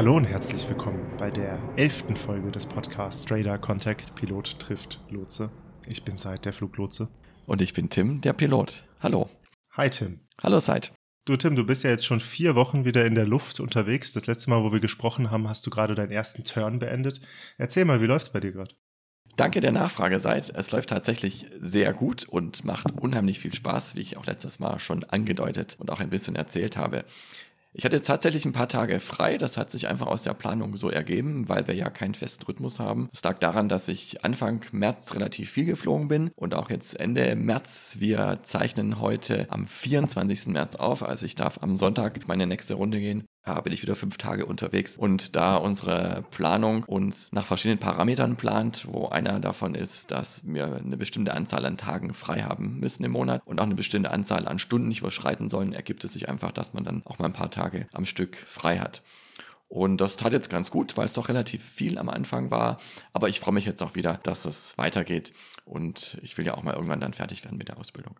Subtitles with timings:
[0.00, 5.50] Hallo und herzlich willkommen bei der elften Folge des Podcasts Radar Contact Pilot trifft Lotse.
[5.86, 7.08] Ich bin Seid, der Fluglotse.
[7.44, 8.82] Und ich bin Tim, der Pilot.
[9.00, 9.28] Hallo.
[9.72, 10.20] Hi Tim.
[10.42, 10.94] Hallo Seid.
[11.26, 14.14] Du Tim, du bist ja jetzt schon vier Wochen wieder in der Luft unterwegs.
[14.14, 17.20] Das letzte Mal, wo wir gesprochen haben, hast du gerade deinen ersten Turn beendet.
[17.58, 18.74] Erzähl mal, wie läuft's bei dir gerade?
[19.36, 20.48] Danke der Nachfrage seid.
[20.48, 24.78] Es läuft tatsächlich sehr gut und macht unheimlich viel Spaß, wie ich auch letztes Mal
[24.78, 27.04] schon angedeutet und auch ein bisschen erzählt habe.
[27.72, 29.38] Ich hatte jetzt tatsächlich ein paar Tage frei.
[29.38, 32.80] Das hat sich einfach aus der Planung so ergeben, weil wir ja keinen festen Rhythmus
[32.80, 33.08] haben.
[33.12, 37.36] Es lag daran, dass ich Anfang März relativ viel geflogen bin und auch jetzt Ende
[37.36, 37.96] März.
[38.00, 40.48] Wir zeichnen heute am 24.
[40.48, 41.04] März auf.
[41.04, 44.44] Also ich darf am Sonntag meine nächste Runde gehen ja, bin ich wieder fünf Tage
[44.46, 44.96] unterwegs.
[44.96, 50.76] Und da unsere Planung uns nach verschiedenen Parametern plant, wo einer davon ist, dass wir
[50.76, 54.46] eine bestimmte Anzahl an Tagen frei haben müssen im Monat und auch eine bestimmte Anzahl
[54.46, 57.32] an Stunden nicht überschreiten sollen, ergibt es sich einfach, dass man dann auch mal ein
[57.32, 59.02] paar Tage am Stück frei hat.
[59.68, 62.78] Und das tat jetzt ganz gut, weil es doch relativ viel am Anfang war.
[63.12, 65.32] Aber ich freue mich jetzt auch wieder, dass es weitergeht.
[65.64, 68.18] Und ich will ja auch mal irgendwann dann fertig werden mit der Ausbildung.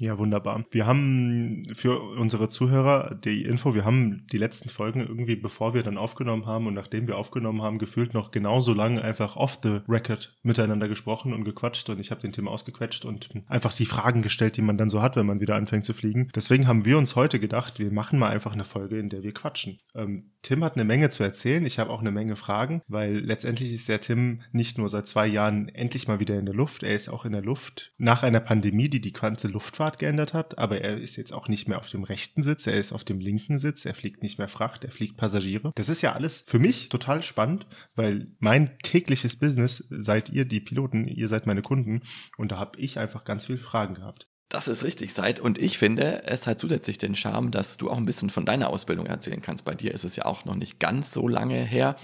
[0.00, 0.64] Ja, wunderbar.
[0.70, 5.82] Wir haben für unsere Zuhörer die Info, wir haben die letzten Folgen irgendwie, bevor wir
[5.82, 9.80] dann aufgenommen haben und nachdem wir aufgenommen haben, gefühlt noch genauso lange einfach off the
[9.86, 14.22] record miteinander gesprochen und gequatscht und ich habe den Tim ausgequetscht und einfach die Fragen
[14.22, 16.30] gestellt, die man dann so hat, wenn man wieder anfängt zu fliegen.
[16.34, 19.32] Deswegen haben wir uns heute gedacht, wir machen mal einfach eine Folge, in der wir
[19.32, 19.80] quatschen.
[19.94, 23.74] Ähm, Tim hat eine Menge zu erzählen, ich habe auch eine Menge Fragen, weil letztendlich
[23.74, 26.94] ist der Tim nicht nur seit zwei Jahren endlich mal wieder in der Luft, er
[26.94, 30.58] ist auch in der Luft nach einer Pandemie, die die ganze Luftfahrt Luftfahrt geändert hat,
[30.58, 33.20] aber er ist jetzt auch nicht mehr auf dem rechten Sitz, er ist auf dem
[33.20, 35.72] linken Sitz, er fliegt nicht mehr Fracht, er fliegt Passagiere.
[35.74, 40.60] Das ist ja alles für mich total spannend, weil mein tägliches Business seid ihr die
[40.60, 42.02] Piloten, ihr seid meine Kunden
[42.36, 44.28] und da habe ich einfach ganz viele Fragen gehabt.
[44.48, 45.38] Das ist richtig, Seid.
[45.38, 48.70] Und ich finde, es hat zusätzlich den Charme, dass du auch ein bisschen von deiner
[48.70, 49.64] Ausbildung erzählen kannst.
[49.64, 51.94] Bei dir ist es ja auch noch nicht ganz so lange her.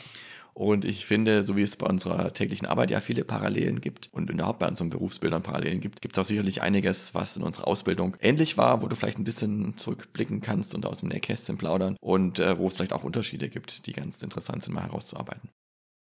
[0.57, 4.31] Und ich finde, so wie es bei unserer täglichen Arbeit ja viele Parallelen gibt und
[4.31, 8.17] überhaupt bei unseren Berufsbildern Parallelen gibt, gibt es auch sicherlich einiges, was in unserer Ausbildung
[8.23, 12.39] ähnlich war, wo du vielleicht ein bisschen zurückblicken kannst und aus dem Nähkästchen plaudern und
[12.39, 15.51] äh, wo es vielleicht auch Unterschiede gibt, die ganz interessant sind, mal herauszuarbeiten.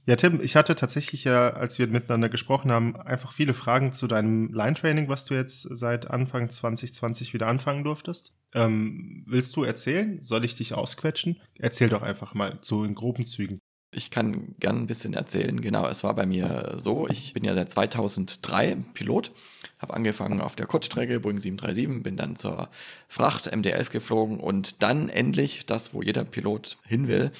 [0.07, 4.07] Ja, Tim, ich hatte tatsächlich ja, als wir miteinander gesprochen haben, einfach viele Fragen zu
[4.07, 8.33] deinem Line-Training, was du jetzt seit Anfang 2020 wieder anfangen durftest.
[8.55, 10.23] Ähm, willst du erzählen?
[10.23, 11.39] Soll ich dich ausquetschen?
[11.59, 13.59] Erzähl doch einfach mal so in groben Zügen.
[13.91, 15.59] Ich kann gern ein bisschen erzählen.
[15.61, 17.07] Genau, es war bei mir so.
[17.07, 19.31] Ich bin ja seit 2003 Pilot,
[19.79, 22.69] habe angefangen auf der Kurzstrecke Boeing 737, bin dann zur
[23.07, 27.31] Fracht MD-11 geflogen und dann endlich das, wo jeder Pilot hin will,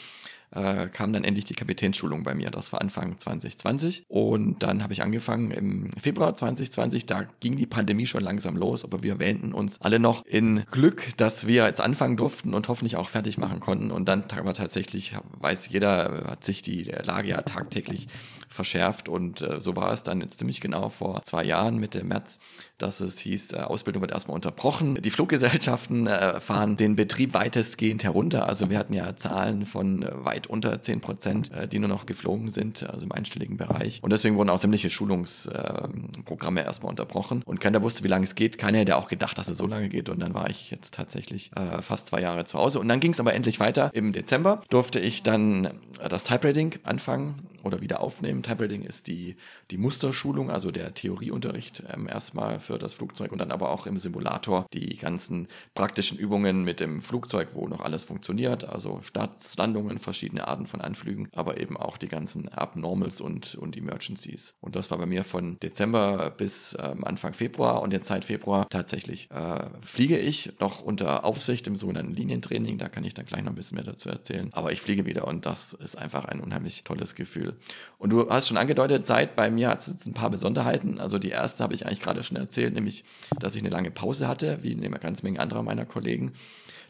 [0.52, 2.50] äh, kam dann endlich die Kapitänsschulung bei mir.
[2.50, 4.06] Das war Anfang 2020.
[4.08, 7.06] Und dann habe ich angefangen im Februar 2020.
[7.06, 11.16] Da ging die Pandemie schon langsam los, aber wir wähnten uns alle noch in Glück,
[11.18, 13.92] dass wir jetzt anfangen durften und hoffentlich auch fertig machen konnten.
[13.92, 18.08] Und dann war tatsächlich, weiß jeder, hat sich die Lage ja tagtäglich
[18.50, 19.08] verschärft.
[19.08, 22.40] Und äh, so war es dann jetzt ziemlich genau vor zwei Jahren Mitte März,
[22.78, 24.96] dass es hieß, äh, Ausbildung wird erstmal unterbrochen.
[25.02, 28.48] Die Fluggesellschaften äh, fahren den Betrieb weitestgehend herunter.
[28.48, 32.06] Also wir hatten ja Zahlen von äh, weit unter 10 Prozent, äh, die nur noch
[32.06, 34.00] geflogen sind, also im einstelligen Bereich.
[34.02, 37.44] Und deswegen wurden auch sämtliche Schulungsprogramme erstmal unterbrochen.
[37.46, 38.58] Und keiner wusste, wie lange es geht.
[38.58, 40.10] Keiner hätte auch gedacht, dass es so lange geht.
[40.10, 42.80] Und dann war ich jetzt tatsächlich äh, fast zwei Jahre zu Hause.
[42.80, 43.92] Und dann ging es aber endlich weiter.
[43.94, 45.70] Im Dezember durfte ich dann
[46.08, 48.44] das Type Rating anfangen oder wieder aufnehmen.
[48.44, 49.36] Type Rating ist die,
[49.72, 53.98] die Musterschulung, also der Theorieunterricht ähm, erstmal für das Flugzeug und dann aber auch im
[53.98, 60.00] Simulator die ganzen praktischen Übungen mit dem Flugzeug, wo noch alles funktioniert, also Starts, Landungen,
[60.00, 64.56] verschiedene Arten von Anflügen, aber eben auch die ganzen Abnormals und, und Emergencies.
[64.62, 68.68] Und das war bei mir von Dezember bis ähm, Anfang Februar und jetzt seit Februar
[68.70, 73.44] tatsächlich äh, fliege ich noch unter Aufsicht im sogenannten Linientraining, da kann ich dann gleich
[73.44, 76.40] noch ein bisschen mehr dazu erzählen, aber ich fliege wieder und das ist einfach ein
[76.40, 77.56] unheimlich tolles Gefühl.
[77.98, 81.00] Und du hast schon angedeutet, seit bei mir hat es jetzt ein paar Besonderheiten.
[81.00, 83.04] Also die erste habe ich eigentlich gerade schon erzählt, nämlich,
[83.40, 86.34] dass ich eine lange Pause hatte, wie eine ganze Menge anderer meiner Kollegen.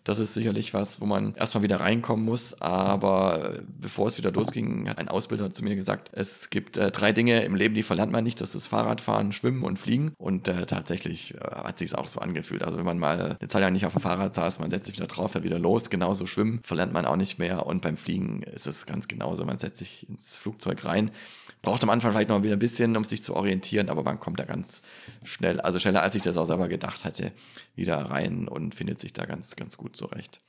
[0.04, 2.60] Das ist sicherlich was, wo man erstmal wieder reinkommen muss.
[2.62, 7.12] Aber bevor es wieder losging, hat ein Ausbilder zu mir gesagt, es gibt äh, drei
[7.12, 8.42] Dinge im Leben, die verlernt man nicht.
[8.42, 10.14] Das ist Fahrradfahren, Schwimmen und Fliegen.
[10.18, 12.64] Und äh, tatsächlich äh, hat sich auch so angefühlt.
[12.64, 14.96] Also wenn man mal eine Zeit lang nicht auf dem Fahrrad saß, man setzt sich
[14.98, 15.90] wieder drauf, fährt wieder los.
[15.90, 17.66] Genauso schwimmen verlernt man auch nicht mehr.
[17.66, 19.46] Und beim Fliegen ist es ganz genauso.
[19.46, 21.12] Man setzt sich ins Flugzeug rein.
[21.62, 24.40] Braucht am Anfang vielleicht noch wieder ein bisschen, um sich zu orientieren, aber man kommt
[24.40, 24.82] da ganz
[25.24, 27.34] schnell, also schneller als ich das auch selber gedacht hatte,
[27.76, 30.42] wieder rein und findet sich da ganz, ganz gut zurecht.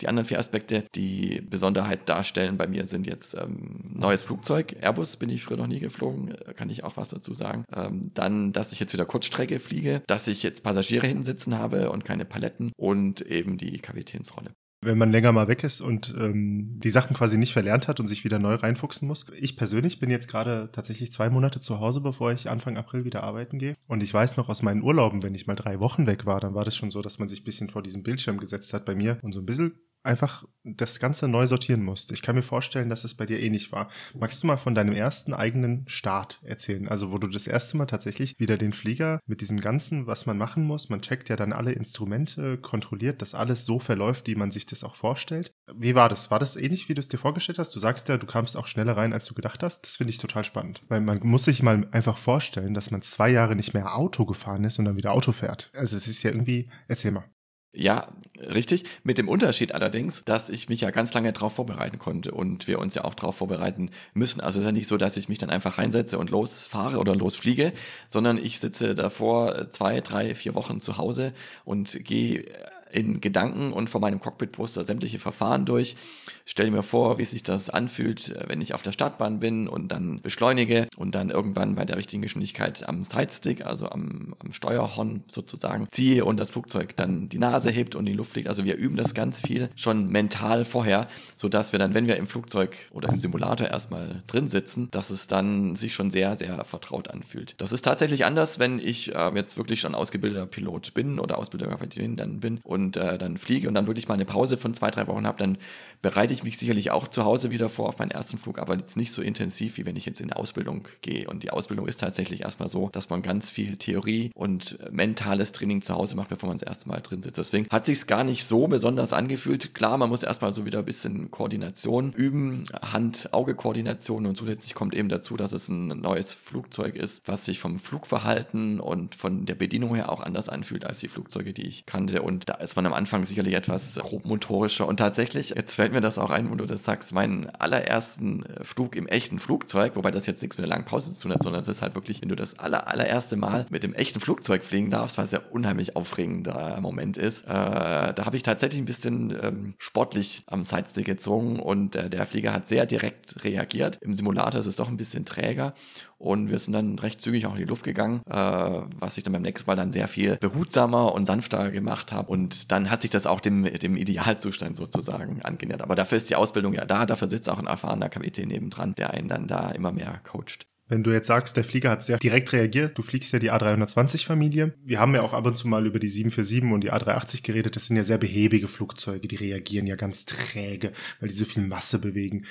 [0.00, 4.74] Die anderen vier Aspekte, die Besonderheit darstellen bei mir, sind jetzt ähm, neues Flugzeug.
[4.80, 7.64] Airbus bin ich früher noch nie geflogen, äh, kann ich auch was dazu sagen.
[7.72, 12.04] Ähm, dann, dass ich jetzt wieder Kurzstrecke fliege, dass ich jetzt Passagiere hinsitzen habe und
[12.04, 14.50] keine Paletten und eben die Kapitänsrolle.
[14.82, 18.08] Wenn man länger mal weg ist und ähm, die Sachen quasi nicht verlernt hat und
[18.08, 19.26] sich wieder neu reinfuchsen muss.
[19.40, 23.22] Ich persönlich bin jetzt gerade tatsächlich zwei Monate zu Hause, bevor ich Anfang April wieder
[23.22, 23.76] arbeiten gehe.
[23.86, 26.54] Und ich weiß noch aus meinen Urlauben, wenn ich mal drei Wochen weg war, dann
[26.54, 29.18] war das schon so, dass man sich bisschen vor diesem Bildschirm gesetzt hat bei mir
[29.22, 32.12] und so ein bisschen einfach das Ganze neu sortieren musst.
[32.12, 33.88] Ich kann mir vorstellen, dass es bei dir ähnlich war.
[34.14, 36.88] Magst du mal von deinem ersten eigenen Start erzählen?
[36.88, 40.38] Also wo du das erste Mal tatsächlich wieder den Flieger mit diesem Ganzen, was man
[40.38, 44.50] machen muss, man checkt ja dann alle Instrumente, kontrolliert, dass alles so verläuft, wie man
[44.50, 45.52] sich das auch vorstellt.
[45.74, 46.30] Wie war das?
[46.30, 47.74] War das ähnlich, wie du es dir vorgestellt hast?
[47.74, 49.82] Du sagst ja, du kamst auch schneller rein, als du gedacht hast.
[49.82, 50.82] Das finde ich total spannend.
[50.88, 54.64] Weil man muss sich mal einfach vorstellen, dass man zwei Jahre nicht mehr Auto gefahren
[54.64, 55.70] ist und dann wieder Auto fährt.
[55.74, 57.31] Also es ist ja irgendwie, erzähl mal.
[57.74, 58.08] Ja,
[58.38, 58.84] richtig.
[59.02, 62.78] Mit dem Unterschied allerdings, dass ich mich ja ganz lange darauf vorbereiten konnte und wir
[62.78, 64.42] uns ja auch darauf vorbereiten müssen.
[64.42, 67.16] Also es ist ja nicht so, dass ich mich dann einfach reinsetze und losfahre oder
[67.16, 67.72] losfliege,
[68.10, 71.32] sondern ich sitze davor zwei, drei, vier Wochen zu Hause
[71.64, 72.44] und gehe
[72.92, 75.96] in Gedanken und vor meinem Cockpit-Poster sämtliche Verfahren durch,
[76.44, 79.88] stelle mir vor, wie sich das anfühlt, äh, wenn ich auf der Startbahn bin und
[79.88, 85.24] dann beschleunige und dann irgendwann bei der richtigen Geschwindigkeit am Sidestick, also am, am Steuerhorn
[85.28, 88.48] sozusagen, ziehe und das Flugzeug dann die Nase hebt und in die Luft fliegt.
[88.48, 92.26] Also wir üben das ganz viel schon mental vorher, sodass wir dann, wenn wir im
[92.26, 97.08] Flugzeug oder im Simulator erstmal drin sitzen, dass es dann sich schon sehr, sehr vertraut
[97.08, 97.54] anfühlt.
[97.58, 101.76] Das ist tatsächlich anders, wenn ich äh, jetzt wirklich schon ausgebildeter Pilot bin oder ausgebildeter
[101.76, 104.74] Kapitän dann bin und und äh, dann fliege und dann wirklich mal eine Pause von
[104.74, 105.58] zwei, drei Wochen habe, dann
[106.02, 108.96] bereite ich mich sicherlich auch zu Hause wieder vor auf meinen ersten Flug, aber jetzt
[108.96, 111.28] nicht so intensiv, wie wenn ich jetzt in eine Ausbildung gehe.
[111.28, 115.52] Und die Ausbildung ist tatsächlich erstmal so, dass man ganz viel Theorie und äh, mentales
[115.52, 117.38] Training zu Hause macht, bevor man das erste Mal drin sitzt.
[117.38, 119.74] Deswegen hat sich gar nicht so besonders angefühlt.
[119.74, 125.08] Klar, man muss erstmal so wieder ein bisschen Koordination üben, Hand-Auge-Koordination und zusätzlich kommt eben
[125.08, 129.94] dazu, dass es ein neues Flugzeug ist, was sich vom Flugverhalten und von der Bedienung
[129.94, 132.22] her auch anders anfühlt als die Flugzeuge, die ich kannte.
[132.22, 134.88] Und da ist ist man am Anfang sicherlich etwas grobmotorischer.
[134.88, 138.64] Und tatsächlich, jetzt fällt mir das auch ein, wo du das sagst, meinen allerersten äh,
[138.64, 141.42] Flug im echten Flugzeug, wobei das jetzt nichts mit einer langen Pause zu tun hat,
[141.42, 144.64] sondern es ist halt wirklich, wenn du das aller, allererste Mal mit dem echten Flugzeug
[144.64, 147.42] fliegen darfst, was ja unheimlich aufregender Moment ist.
[147.42, 152.24] Äh, da habe ich tatsächlich ein bisschen ähm, sportlich am Sidestick gezogen und äh, der
[152.24, 153.98] Flieger hat sehr direkt reagiert.
[154.00, 155.74] Im Simulator ist es doch ein bisschen träger
[156.22, 159.32] und wir sind dann recht zügig auch in die Luft gegangen, äh, was ich dann
[159.32, 162.30] beim nächsten Mal dann sehr viel behutsamer und sanfter gemacht habe.
[162.30, 165.82] Und dann hat sich das auch dem, dem Idealzustand sozusagen angenähert.
[165.82, 169.10] Aber dafür ist die Ausbildung ja da, dafür sitzt auch ein erfahrener Kapitän nebendran, der
[169.10, 170.66] einen dann da immer mehr coacht.
[170.92, 174.74] Wenn du jetzt sagst, der Flieger hat sehr direkt reagiert, du fliegst ja die A320-Familie.
[174.84, 177.76] Wir haben ja auch ab und zu mal über die 747 und die A380 geredet.
[177.76, 181.66] Das sind ja sehr behäbige Flugzeuge, die reagieren ja ganz träge, weil die so viel
[181.66, 182.44] Masse bewegen.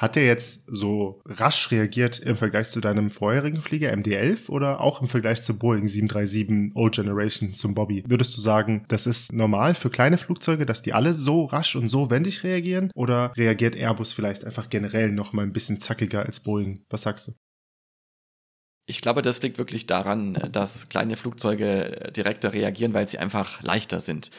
[0.00, 5.02] Hat er jetzt so rasch reagiert im Vergleich zu deinem vorherigen Flieger MD-11 oder auch
[5.02, 8.02] im Vergleich zu Boeing 737 Old Generation zum Bobby?
[8.08, 11.88] Würdest du sagen, das ist normal für kleine Flugzeuge, dass die alle so rasch und
[11.88, 12.90] so wendig reagieren?
[12.94, 16.82] Oder reagiert Airbus vielleicht einfach generell noch mal ein bisschen zackiger als Boeing?
[16.88, 17.32] Was sagst du?
[18.86, 24.00] Ich glaube, das liegt wirklich daran, dass kleine Flugzeuge direkter reagieren, weil sie einfach leichter
[24.00, 24.30] sind.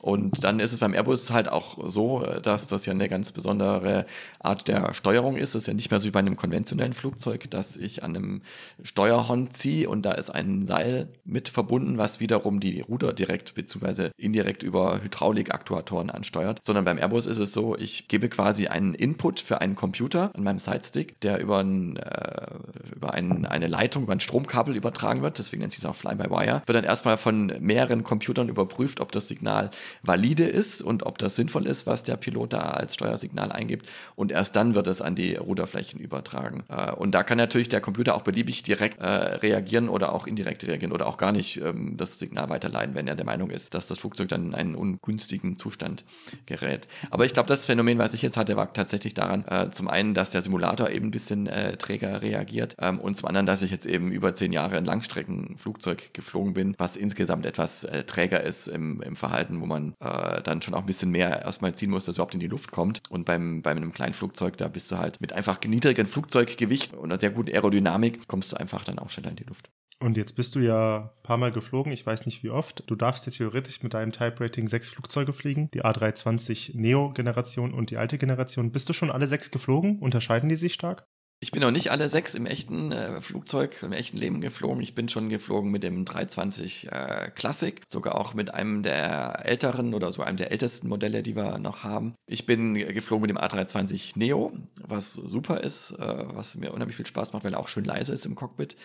[0.00, 4.04] Und dann ist es beim Airbus halt auch so, dass das ja eine ganz besondere
[4.40, 5.50] Art der Steuerung ist.
[5.50, 8.42] Es ist ja nicht mehr so wie bei einem konventionellen Flugzeug, dass ich an einem
[8.82, 14.10] Steuerhorn ziehe und da ist ein Seil mit verbunden, was wiederum die Ruder direkt bzw.
[14.16, 16.58] indirekt über Hydraulikaktuatoren ansteuert.
[16.64, 20.42] Sondern beim Airbus ist es so, ich gebe quasi einen Input für einen Computer an
[20.42, 22.48] meinem Sidestick, der über, ein, äh,
[22.96, 25.38] über ein, eine Leitung, über ein Stromkabel übertragen wird.
[25.38, 26.62] Deswegen nennt sich es auch Fly-by-Wire.
[26.66, 29.70] Wird dann erstmal von mehreren Computern überprüft, ob das Signal
[30.02, 33.88] valide ist und ob das sinnvoll ist, was der Pilot da als Steuersignal eingibt.
[34.16, 36.64] Und erst dann wird es an die Ruderflächen übertragen.
[36.68, 40.64] Äh, und da kann natürlich der Computer auch beliebig direkt äh, reagieren oder auch indirekt
[40.64, 43.86] reagieren oder auch gar nicht ähm, das Signal weiterleiten, wenn er der Meinung ist, dass
[43.86, 46.04] das Flugzeug dann in einen ungünstigen Zustand
[46.46, 46.88] gerät.
[47.10, 50.14] Aber ich glaube, das Phänomen, was ich jetzt hatte, war tatsächlich daran, äh, zum einen,
[50.14, 51.48] dass der Simulator eben ein bisschen
[51.78, 56.14] träger reagiert ähm, und zum anderen, dass ich jetzt eben über zehn Jahre ein Langstreckenflugzeug
[56.14, 60.62] geflogen bin, was insgesamt etwas träger ist im, im Verhalten, wo man man äh, dann
[60.62, 63.02] schon auch ein bisschen mehr erstmal ziehen muss, dass überhaupt in die Luft kommt.
[63.10, 67.04] Und beim, bei einem kleinen Flugzeug, da bist du halt mit einfach niedrigem Flugzeuggewicht und
[67.04, 69.70] einer sehr guten Aerodynamik, kommst du einfach dann auch schneller in die Luft.
[70.02, 72.82] Und jetzt bist du ja ein paar Mal geflogen, ich weiß nicht wie oft.
[72.88, 77.90] Du darfst ja theoretisch mit deinem Type Rating sechs Flugzeuge fliegen, die A320 Neo-Generation und
[77.90, 78.72] die alte Generation.
[78.72, 80.00] Bist du schon alle sechs geflogen?
[80.00, 81.06] Unterscheiden die sich stark?
[81.42, 84.80] Ich bin noch nicht alle sechs im echten äh, Flugzeug, im echten Leben geflogen.
[84.80, 89.92] Ich bin schon geflogen mit dem 320 äh, Classic, sogar auch mit einem der älteren
[89.92, 92.14] oder so einem der ältesten Modelle, die wir noch haben.
[92.28, 94.52] Ich bin geflogen mit dem A320 Neo,
[94.86, 98.12] was super ist, äh, was mir unheimlich viel Spaß macht, weil er auch schön leise
[98.12, 98.76] ist im Cockpit.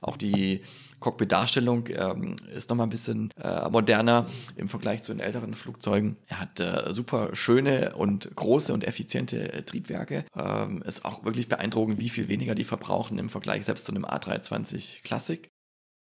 [0.00, 0.62] Auch die
[1.00, 6.16] Cockpit-Darstellung ähm, ist nochmal ein bisschen äh, moderner im Vergleich zu den älteren Flugzeugen.
[6.28, 10.24] Er hat äh, super schöne und große und effiziente Triebwerke.
[10.36, 14.04] Ähm, ist auch wirklich beeindruckend, wie viel weniger die verbrauchen im Vergleich selbst zu einem
[14.04, 15.48] A320 Classic.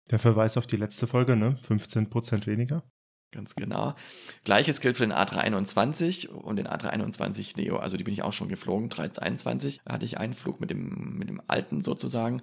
[0.09, 1.59] Der Verweis auf die letzte Folge, ne?
[1.67, 2.83] 15% weniger.
[3.31, 3.95] Ganz genau.
[4.43, 7.77] Gleiches gilt für den A321 und den A321 Neo.
[7.77, 8.89] Also die bin ich auch schon geflogen.
[8.89, 12.41] 321 hatte ich einen Flug mit dem, mit dem alten sozusagen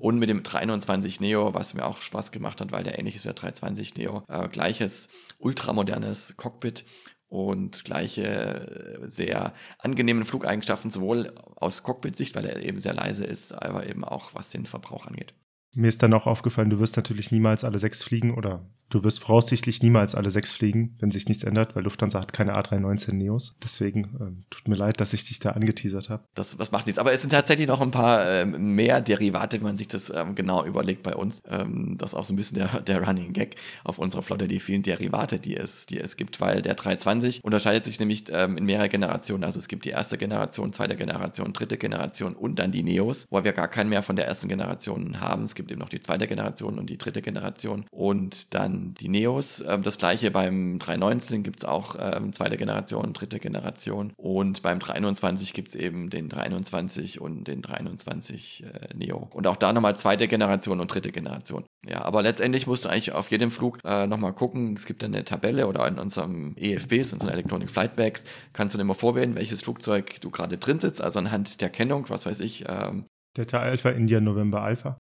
[0.00, 3.24] und mit dem 321 Neo, was mir auch Spaß gemacht hat, weil der ähnlich ist
[3.24, 4.24] wie der 320 Neo.
[4.28, 6.86] Äh, gleiches ultramodernes Cockpit
[7.30, 13.52] und gleiche äh, sehr angenehmen Flugeigenschaften, sowohl aus Cockpit-Sicht, weil er eben sehr leise ist,
[13.52, 15.32] aber eben auch was den Verbrauch angeht.
[15.74, 19.20] Mir ist dann auch aufgefallen, du wirst natürlich niemals alle sechs fliegen oder Du wirst
[19.20, 23.54] voraussichtlich niemals alle sechs fliegen, wenn sich nichts ändert, weil Lufthansa hat keine A319 Neos.
[23.62, 26.24] Deswegen ähm, tut mir leid, dass ich dich da angeteasert habe.
[26.34, 26.98] Das was macht nichts.
[26.98, 30.34] Aber es sind tatsächlich noch ein paar ähm, mehr Derivate, wenn man sich das ähm,
[30.34, 31.40] genau überlegt bei uns.
[31.48, 33.54] Ähm, das ist auch so ein bisschen der, der Running Gag
[33.84, 37.84] auf unserer Flotte, die vielen Derivate, die es, die es gibt, weil der 320 unterscheidet
[37.84, 39.44] sich nämlich ähm, in mehrere Generationen.
[39.44, 43.44] Also es gibt die erste Generation, zweite Generation, dritte Generation und dann die Neos, wo
[43.44, 45.44] wir gar keinen mehr von der ersten Generation haben.
[45.44, 49.62] Es gibt eben noch die zweite Generation und die dritte Generation und dann die Neos.
[49.66, 54.12] Ähm, das gleiche beim 319 gibt es auch ähm, zweite Generation, dritte Generation.
[54.16, 59.28] Und beim 321 gibt es eben den 321 und den 321 äh, Neo.
[59.32, 61.64] Und auch da nochmal zweite Generation und dritte Generation.
[61.86, 64.74] Ja, aber letztendlich musst du eigentlich auf jedem Flug äh, nochmal gucken.
[64.74, 68.94] Es gibt eine Tabelle oder in unserem EFBs, unseren Electronic Flight Bags, kannst du immer
[68.94, 71.00] vorwählen, welches Flugzeug du gerade drin sitzt.
[71.00, 72.64] Also anhand der Kennung, was weiß ich.
[72.68, 73.06] Ähm,
[73.36, 74.98] Delta Alpha, India, November Alpha.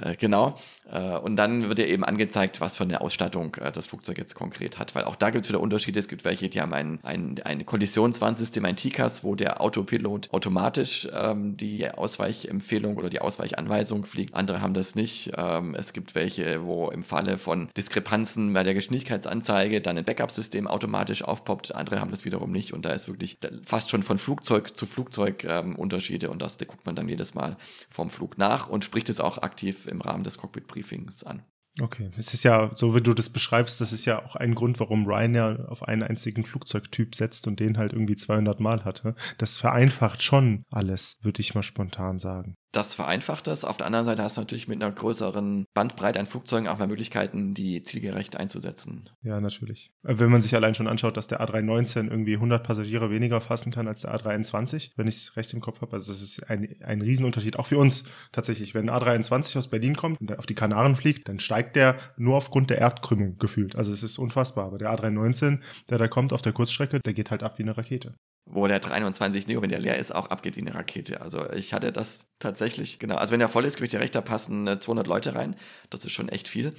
[0.00, 0.56] Äh, genau.
[0.90, 4.34] Äh, und dann wird dir eben angezeigt, was für eine Ausstattung äh, das Flugzeug jetzt
[4.34, 4.94] konkret hat.
[4.94, 5.98] Weil auch da gibt es wieder Unterschiede.
[5.98, 11.08] Es gibt welche, die haben ein, ein, ein Kollisionswarnsystem, ein TICAS, wo der Autopilot automatisch
[11.12, 14.34] ähm, die Ausweichempfehlung oder die Ausweichanweisung fliegt.
[14.34, 15.32] Andere haben das nicht.
[15.36, 20.66] Ähm, es gibt welche, wo im Falle von Diskrepanzen bei der Geschwindigkeitsanzeige dann ein Backup-System
[20.66, 21.74] automatisch aufpoppt.
[21.74, 22.72] Andere haben das wiederum nicht.
[22.72, 26.30] Und da ist wirklich fast schon von Flugzeug zu Flugzeug ähm, Unterschiede.
[26.30, 27.56] Und das da guckt man dann jedes Mal
[27.90, 31.42] vom Flug nach und spricht es auch aktiv aktiv im Rahmen des Cockpit-Briefings an.
[31.80, 34.78] Okay, es ist ja, so wie du das beschreibst, das ist ja auch ein Grund,
[34.78, 39.14] warum Ryanair auf einen einzigen Flugzeugtyp setzt und den halt irgendwie 200 Mal hatte.
[39.38, 43.64] Das vereinfacht schon alles, würde ich mal spontan sagen das vereinfacht das.
[43.64, 46.86] Auf der anderen Seite hast du natürlich mit einer größeren Bandbreite an Flugzeugen auch mehr
[46.86, 49.10] Möglichkeiten, die zielgerecht einzusetzen.
[49.22, 49.92] Ja, natürlich.
[50.02, 53.72] Äh, wenn man sich allein schon anschaut, dass der A319 irgendwie 100 Passagiere weniger fassen
[53.72, 55.92] kann als der A321, wenn ich es recht im Kopf habe.
[55.92, 58.74] Also das ist ein, ein Riesenunterschied, auch für uns tatsächlich.
[58.74, 62.36] Wenn ein A321 aus Berlin kommt und auf die Kanaren fliegt, dann steigt der nur
[62.36, 63.76] aufgrund der Erdkrümmung gefühlt.
[63.76, 64.66] Also es ist unfassbar.
[64.66, 65.60] Aber der A319,
[65.90, 68.14] der da kommt auf der Kurzstrecke, der geht halt ab wie eine Rakete
[68.44, 71.20] wo der 321 Neo, wenn der leer ist, auch abgeht wie eine Rakete.
[71.20, 73.16] Also ich hatte das tatsächlich, genau.
[73.16, 75.56] Also wenn der voll ist, gebe ich dir recht, da passen 200 Leute rein.
[75.90, 76.74] Das ist schon echt viel.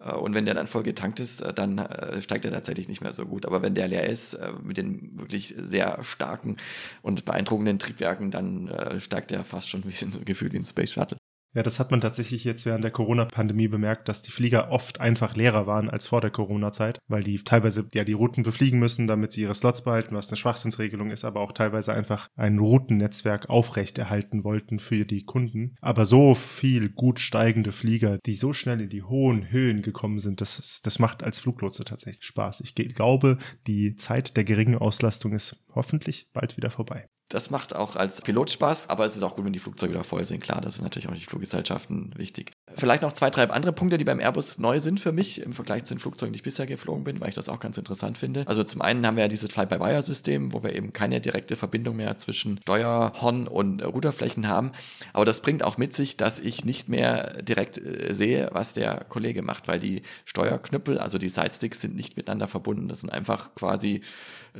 [0.00, 3.00] Äh, und wenn der dann voll getankt ist, äh, dann äh, steigt er tatsächlich nicht
[3.00, 3.46] mehr so gut.
[3.46, 6.56] Aber wenn der leer ist, mit den wirklich sehr starken
[7.02, 11.19] und beeindruckenden Triebwerken, dann steigt er fast schon wie ein Gefühl wie ein Space Shuttle.
[11.52, 15.34] Ja, das hat man tatsächlich jetzt während der Corona-Pandemie bemerkt, dass die Flieger oft einfach
[15.34, 19.32] leerer waren als vor der Corona-Zeit, weil die teilweise ja die Routen befliegen müssen, damit
[19.32, 24.44] sie ihre Slots behalten, was eine Schwachsinnsregelung ist, aber auch teilweise einfach ein Routennetzwerk aufrechterhalten
[24.44, 25.74] wollten für die Kunden.
[25.80, 30.40] Aber so viel gut steigende Flieger, die so schnell in die hohen Höhen gekommen sind,
[30.40, 32.60] das, ist, das macht als Fluglotse tatsächlich Spaß.
[32.60, 37.08] Ich glaube, die Zeit der geringen Auslastung ist hoffentlich bald wieder vorbei.
[37.30, 40.04] Das macht auch als Pilot Spaß, aber es ist auch gut, wenn die Flugzeuge wieder
[40.04, 40.40] voll sind.
[40.40, 42.52] Klar, das sind natürlich auch die Fluggesellschaften wichtig.
[42.76, 45.84] Vielleicht noch zwei, drei andere Punkte, die beim Airbus neu sind für mich im Vergleich
[45.84, 48.44] zu den Flugzeugen, die ich bisher geflogen bin, weil ich das auch ganz interessant finde.
[48.46, 52.16] Also zum einen haben wir ja dieses Fly-by-Wire-System, wo wir eben keine direkte Verbindung mehr
[52.16, 54.72] zwischen Steuerhorn und Ruderflächen haben.
[55.12, 59.04] Aber das bringt auch mit sich, dass ich nicht mehr direkt äh, sehe, was der
[59.08, 62.88] Kollege macht, weil die Steuerknüppel, also die Sidesticks, sind nicht miteinander verbunden.
[62.88, 64.02] Das sind einfach quasi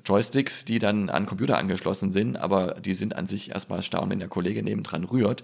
[0.05, 4.03] Joysticks, die dann an Computer angeschlossen sind, aber die sind an sich erstmal starr.
[4.03, 5.43] Und wenn der Kollege nebendran rührt,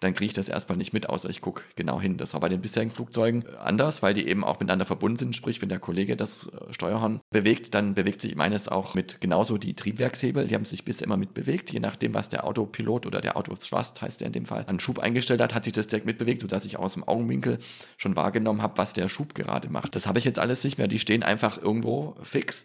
[0.00, 2.16] dann kriege ich das erstmal nicht mit, außer ich gucke genau hin.
[2.16, 5.36] Das war bei den bisherigen Flugzeugen anders, weil die eben auch miteinander verbunden sind.
[5.36, 9.58] Sprich, wenn der Kollege das äh, Steuerhorn bewegt, dann bewegt sich meines auch mit genauso
[9.58, 10.46] die Triebwerkshebel.
[10.46, 11.72] Die haben sich bisher immer mitbewegt.
[11.72, 15.00] Je nachdem, was der Autopilot oder der Autothrust heißt der in dem Fall, an Schub
[15.00, 17.58] eingestellt hat, hat sich das direkt mitbewegt, sodass ich aus dem Augenwinkel
[17.96, 19.96] schon wahrgenommen habe, was der Schub gerade macht.
[19.96, 20.88] Das habe ich jetzt alles nicht mehr.
[20.88, 22.64] Die stehen einfach irgendwo fix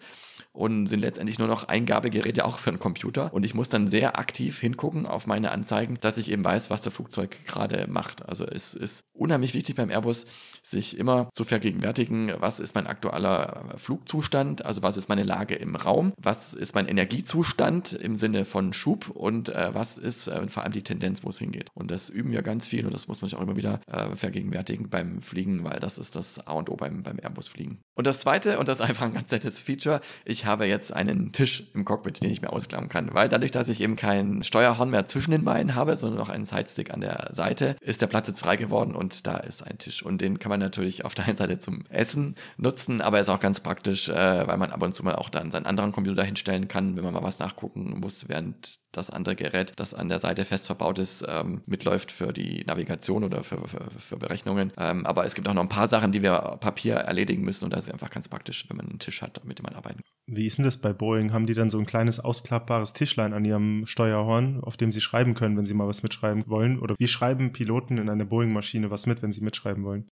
[0.52, 3.34] und sind letztendlich nur noch Eingabegeräte auch für einen Computer.
[3.34, 6.82] Und ich muss dann sehr aktiv hingucken auf meine Anzeigen, dass ich eben weiß, was
[6.82, 8.28] der Flugzeug gerade macht.
[8.28, 10.26] Also es ist unheimlich wichtig beim Airbus,
[10.62, 15.76] sich immer zu vergegenwärtigen, was ist mein aktueller Flugzustand, also was ist meine Lage im
[15.76, 20.64] Raum, was ist mein Energiezustand im Sinne von Schub und äh, was ist äh, vor
[20.64, 21.70] allem die Tendenz, wo es hingeht.
[21.74, 24.16] Und das üben wir ganz viel und das muss man sich auch immer wieder äh,
[24.16, 27.80] vergegenwärtigen beim Fliegen, weil das ist das A und O beim, beim Airbus-Fliegen.
[27.96, 31.32] Und das zweite, und das ist einfach ein ganz nettes Feature, ich habe jetzt einen
[31.32, 34.90] Tisch im Cockpit, den ich mir ausklappen kann, weil dadurch, dass ich eben kein Steuerhorn
[34.90, 38.28] mehr zwischen den Beinen habe, sondern noch einen Sidestick an der Seite, ist der Platz
[38.28, 40.04] jetzt frei geworden und da ist ein Tisch.
[40.04, 43.30] Und den kann man natürlich auf der einen Seite zum Essen nutzen, aber er ist
[43.30, 46.24] auch ganz praktisch, äh, weil man ab und zu mal auch dann seinen anderen Computer
[46.24, 50.20] hinstellen kann, wenn man mal was nachgucken muss, während das andere Gerät, das an der
[50.20, 54.74] Seite fest verbaut ist, ähm, mitläuft für die Navigation oder für, für, für Berechnungen.
[54.78, 57.74] Ähm, aber es gibt auch noch ein paar Sachen, die wir Papier erledigen müssen und
[57.74, 60.29] das ist einfach ganz praktisch, wenn man einen Tisch hat, mit dem man arbeiten kann.
[60.32, 61.34] Wie ist denn das bei Boeing?
[61.34, 65.34] Haben die dann so ein kleines ausklappbares Tischlein an ihrem Steuerhorn, auf dem sie schreiben
[65.34, 66.80] können, wenn sie mal was mitschreiben wollen?
[66.80, 70.08] Oder wie schreiben Piloten in einer Boeing-Maschine was mit, wenn sie mitschreiben wollen?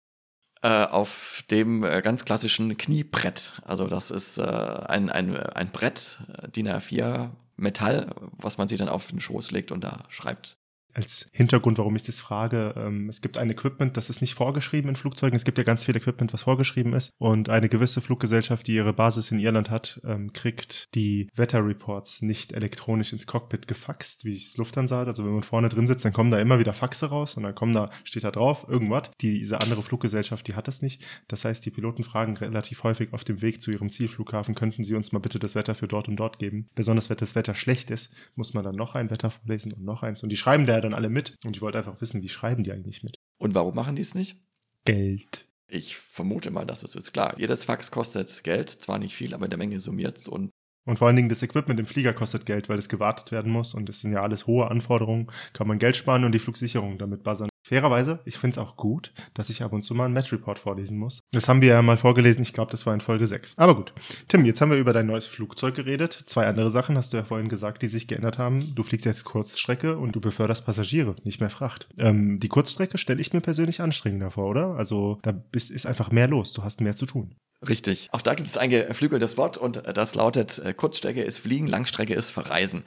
[0.63, 3.61] Äh, auf dem äh, ganz klassischen Kniebrett.
[3.65, 6.21] Also das ist äh, ein, ein, ein Brett,
[6.55, 10.57] DIN A4 Metall, was man sich dann auf den Schoß legt und da schreibt
[10.95, 12.75] als Hintergrund, warum ich das frage.
[12.77, 15.37] Ähm, es gibt ein Equipment, das ist nicht vorgeschrieben in Flugzeugen.
[15.37, 17.11] Es gibt ja ganz viel Equipment, was vorgeschrieben ist.
[17.19, 22.53] Und eine gewisse Fluggesellschaft, die ihre Basis in Irland hat, ähm, kriegt die Wetterreports nicht
[22.53, 25.09] elektronisch ins Cockpit gefaxt, wie es Lufthansa hat.
[25.09, 27.55] Also wenn man vorne drin sitzt, dann kommen da immer wieder Faxe raus und dann
[27.55, 29.11] kommen da, steht da drauf, irgendwas.
[29.21, 31.05] Diese andere Fluggesellschaft, die hat das nicht.
[31.29, 34.95] Das heißt, die Piloten fragen relativ häufig auf dem Weg zu ihrem Zielflughafen, könnten sie
[34.95, 36.69] uns mal bitte das Wetter für dort und dort geben.
[36.75, 40.03] Besonders wenn das Wetter schlecht ist, muss man dann noch ein Wetter vorlesen und noch
[40.03, 40.23] eins.
[40.23, 41.37] Und die schreiben da dann alle mit.
[41.45, 43.17] Und ich wollte einfach wissen, wie schreiben die eigentlich mit?
[43.39, 44.43] Und warum machen die es nicht?
[44.85, 45.49] Geld.
[45.67, 47.35] Ich vermute mal, dass das ist klar.
[47.39, 50.51] Jedes Fax kostet Geld, zwar nicht viel, aber in der Menge summiert es und
[50.87, 53.73] und vor allen Dingen das Equipment im Flieger kostet Geld, weil es gewartet werden muss
[53.73, 55.29] und das sind ja alles hohe Anforderungen.
[55.55, 57.49] Kann man Geld sparen und die Flugsicherung damit buzzern.
[57.67, 60.99] Fairerweise, ich finde es auch gut, dass ich ab und zu mal einen Match-Report vorlesen
[60.99, 61.23] muss.
[61.33, 63.57] Das haben wir ja mal vorgelesen, ich glaube, das war in Folge 6.
[63.57, 63.95] Aber gut.
[64.29, 66.25] Tim, jetzt haben wir über dein neues Flugzeug geredet.
[66.27, 68.75] Zwei andere Sachen hast du ja vorhin gesagt, die sich geändert haben.
[68.75, 71.89] Du fliegst jetzt Kurzstrecke und du beförderst Passagiere, nicht mehr Fracht.
[71.97, 74.75] Ähm, die Kurzstrecke stelle ich mir persönlich anstrengender vor, oder?
[74.77, 77.35] Also da ist, ist einfach mehr los, du hast mehr zu tun.
[77.67, 78.09] Richtig.
[78.13, 82.13] Auch da gibt es ein geflügeltes Wort und das lautet, äh, Kurzstrecke ist Fliegen, Langstrecke
[82.13, 82.85] ist Verreisen.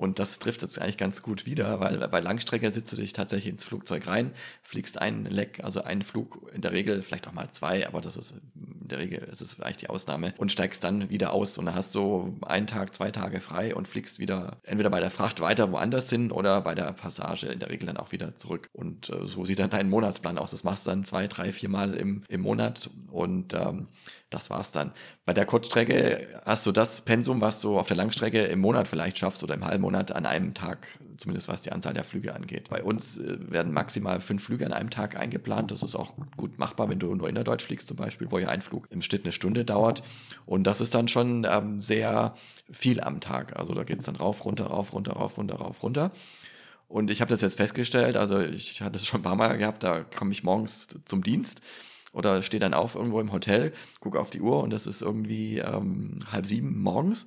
[0.00, 3.52] Und das trifft jetzt eigentlich ganz gut wieder, weil bei Langstrecke sitzt du dich tatsächlich
[3.52, 4.32] ins Flugzeug rein,
[4.62, 8.16] fliegst einen Leck, also einen Flug, in der Regel vielleicht auch mal zwei, aber das
[8.16, 11.66] ist in der Regel ist es vielleicht die Ausnahme und steigst dann wieder aus und
[11.66, 15.40] dann hast du einen Tag, zwei Tage frei und fliegst wieder entweder bei der Fracht
[15.40, 18.70] weiter woanders hin oder bei der Passage in der Regel dann auch wieder zurück.
[18.72, 20.50] Und äh, so sieht dann dein Monatsplan aus.
[20.50, 23.88] Das machst du dann zwei, drei, vier Mal im, im Monat und ähm,
[24.30, 24.92] das war's dann.
[25.24, 29.18] Bei der Kurzstrecke hast du das Pensum, was du auf der Langstrecke im Monat vielleicht
[29.18, 32.70] schaffst oder im halben Monat an einem Tag, zumindest was die Anzahl der Flüge angeht.
[32.70, 35.72] Bei uns äh, werden maximal fünf Flüge an einem Tag eingeplant.
[35.72, 38.62] Das ist auch gut machbar, wenn du nur innerdeutsch fliegst zum Beispiel, wo ja ein
[38.62, 40.02] Flug im Schnitt eine Stunde dauert.
[40.46, 42.34] Und das ist dann schon ähm, sehr
[42.70, 43.58] viel am Tag.
[43.58, 46.12] Also da geht's dann rauf, runter, rauf, runter, rauf, runter, rauf, runter.
[46.86, 49.84] Und ich habe das jetzt festgestellt, also ich hatte es schon ein paar Mal gehabt,
[49.84, 51.60] da komme ich morgens zum Dienst
[52.12, 55.58] oder stehe dann auf irgendwo im Hotel, gucke auf die Uhr und es ist irgendwie
[55.58, 57.26] ähm, halb sieben morgens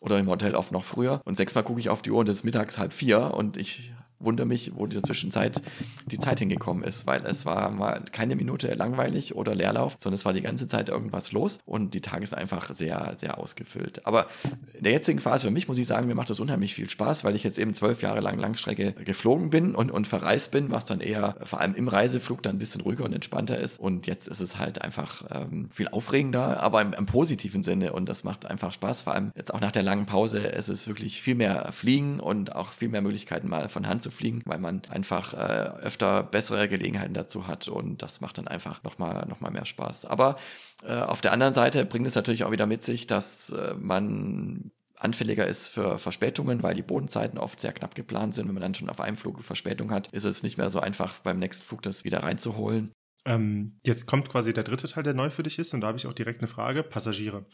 [0.00, 1.20] oder im Hotel oft noch früher.
[1.24, 3.92] Und sechsmal gucke ich auf die Uhr und es ist mittags halb vier und ich
[4.24, 5.60] wundere mich, wo der Zwischenzeit
[6.06, 10.24] die Zeit hingekommen ist, weil es war mal keine Minute langweilig oder Leerlauf, sondern es
[10.24, 14.06] war die ganze Zeit irgendwas los und die Tage ist einfach sehr, sehr ausgefüllt.
[14.06, 14.26] Aber
[14.74, 17.24] in der jetzigen Phase für mich muss ich sagen, mir macht das unheimlich viel Spaß,
[17.24, 20.84] weil ich jetzt eben zwölf Jahre lang Langstrecke geflogen bin und, und verreist bin, was
[20.84, 23.78] dann eher vor allem im Reiseflug dann ein bisschen ruhiger und entspannter ist.
[23.80, 28.08] Und jetzt ist es halt einfach ähm, viel aufregender, aber im, im positiven Sinne und
[28.08, 29.02] das macht einfach Spaß.
[29.02, 32.54] Vor allem jetzt auch nach der langen Pause, es ist wirklich viel mehr Fliegen und
[32.54, 35.36] auch viel mehr Möglichkeiten mal von Hand zu fliegen, weil man einfach äh,
[35.82, 40.04] öfter bessere Gelegenheiten dazu hat und das macht dann einfach nochmal noch mal mehr Spaß.
[40.04, 40.36] Aber
[40.84, 44.70] äh, auf der anderen Seite bringt es natürlich auch wieder mit sich, dass äh, man
[44.96, 48.46] anfälliger ist für Verspätungen, weil die Bodenzeiten oft sehr knapp geplant sind.
[48.46, 51.18] Wenn man dann schon auf einem Flug Verspätung hat, ist es nicht mehr so einfach,
[51.18, 52.92] beim nächsten Flug das wieder reinzuholen.
[53.24, 55.98] Ähm, jetzt kommt quasi der dritte Teil, der neu für dich ist, und da habe
[55.98, 56.82] ich auch direkt eine Frage.
[56.82, 57.46] Passagiere.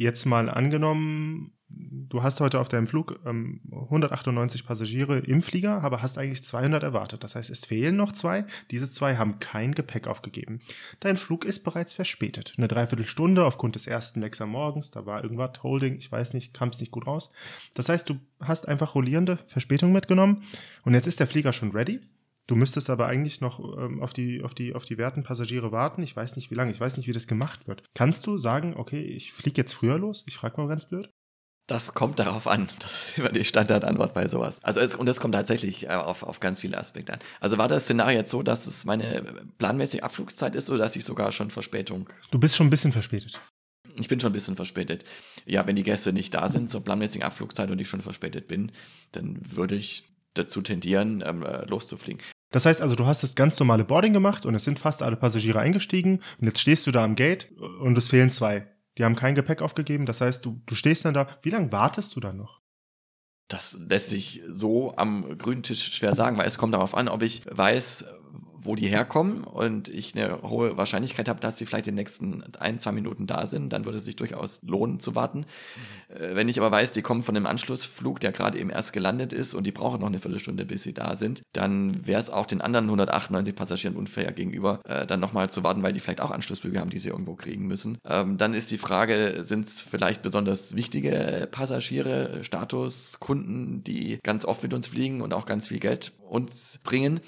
[0.00, 6.00] Jetzt mal angenommen, du hast heute auf deinem Flug ähm, 198 Passagiere im Flieger, aber
[6.00, 7.22] hast eigentlich 200 erwartet.
[7.22, 8.46] Das heißt, es fehlen noch zwei.
[8.70, 10.62] Diese zwei haben kein Gepäck aufgegeben.
[11.00, 12.54] Dein Flug ist bereits verspätet.
[12.56, 14.90] Eine Dreiviertelstunde aufgrund des ersten Lecks am Morgens.
[14.90, 17.30] Da war irgendwas, Holding, ich weiß nicht, kam es nicht gut raus.
[17.74, 20.44] Das heißt, du hast einfach rollierende Verspätung mitgenommen
[20.82, 22.00] und jetzt ist der Flieger schon ready.
[22.50, 26.02] Du müsstest aber eigentlich noch ähm, auf, die, auf, die, auf die werten Passagiere warten.
[26.02, 26.72] Ich weiß nicht, wie lange.
[26.72, 27.84] Ich weiß nicht, wie das gemacht wird.
[27.94, 30.24] Kannst du sagen, okay, ich fliege jetzt früher los?
[30.26, 31.08] Ich frage mal ganz blöd.
[31.68, 32.68] Das kommt darauf an.
[32.80, 34.58] Das ist immer die Standardantwort bei sowas.
[34.64, 37.20] Also es, und das kommt tatsächlich äh, auf, auf ganz viele Aspekte an.
[37.38, 39.22] Also war das Szenario jetzt so, dass es meine
[39.58, 42.08] planmäßige Abflugszeit ist oder dass ich sogar schon Verspätung?
[42.32, 43.40] Du bist schon ein bisschen verspätet.
[43.94, 45.04] Ich bin schon ein bisschen verspätet.
[45.46, 48.72] Ja, wenn die Gäste nicht da sind zur planmäßigen Abflugzeit und ich schon verspätet bin,
[49.12, 50.02] dann würde ich
[50.34, 52.20] dazu tendieren, ähm, äh, loszufliegen.
[52.50, 55.16] Das heißt also, du hast das ganz normale Boarding gemacht und es sind fast alle
[55.16, 58.66] Passagiere eingestiegen und jetzt stehst du da am Gate und es fehlen zwei.
[58.98, 60.04] Die haben kein Gepäck aufgegeben.
[60.04, 61.28] Das heißt, du, du stehst dann da.
[61.42, 62.60] Wie lange wartest du dann noch?
[63.48, 67.22] Das lässt sich so am grünen Tisch schwer sagen, weil es kommt darauf an, ob
[67.22, 68.04] ich weiß,
[68.62, 72.42] wo die herkommen und ich eine hohe Wahrscheinlichkeit habe, dass sie vielleicht in den nächsten
[72.58, 75.40] ein, zwei Minuten da sind, dann würde es sich durchaus lohnen zu warten.
[75.40, 75.44] Mhm.
[76.34, 79.54] Wenn ich aber weiß, die kommen von einem Anschlussflug, der gerade eben erst gelandet ist
[79.54, 82.60] und die brauchen noch eine Viertelstunde, bis sie da sind, dann wäre es auch den
[82.60, 86.80] anderen 198 Passagieren unfair gegenüber, äh, dann nochmal zu warten, weil die vielleicht auch Anschlussflüge
[86.80, 87.98] haben, die sie irgendwo kriegen müssen.
[88.04, 94.62] Ähm, dann ist die Frage, sind es vielleicht besonders wichtige Passagiere, Statuskunden, die ganz oft
[94.62, 97.20] mit uns fliegen und auch ganz viel Geld uns bringen,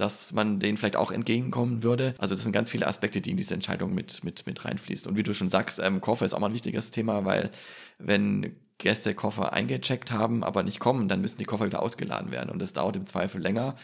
[0.00, 2.14] dass man denen vielleicht auch entgegenkommen würde.
[2.18, 5.10] Also das sind ganz viele Aspekte, die in diese Entscheidung mit, mit, mit reinfließen.
[5.10, 7.50] Und wie du schon sagst, ähm, Koffer ist auch mal ein wichtiges Thema, weil
[7.98, 12.50] wenn Gäste Koffer eingecheckt haben, aber nicht kommen, dann müssen die Koffer wieder ausgeladen werden.
[12.50, 13.76] Und das dauert im Zweifel länger.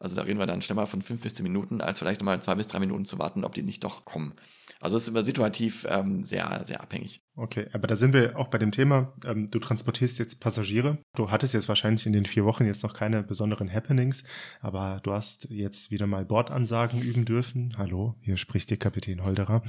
[0.00, 2.42] Also da reden wir dann schnell mal von fünf bis zehn Minuten, als vielleicht nochmal
[2.42, 4.34] zwei bis drei Minuten zu warten, ob die nicht doch kommen.
[4.80, 7.22] Also es ist immer situativ ähm, sehr, sehr abhängig.
[7.36, 10.98] Okay, aber da sind wir auch bei dem Thema, ähm, du transportierst jetzt Passagiere.
[11.14, 14.24] Du hattest jetzt wahrscheinlich in den vier Wochen jetzt noch keine besonderen Happenings,
[14.60, 17.74] aber du hast jetzt wieder mal Bordansagen üben dürfen.
[17.76, 19.62] Hallo, hier spricht dir Kapitän Holderer.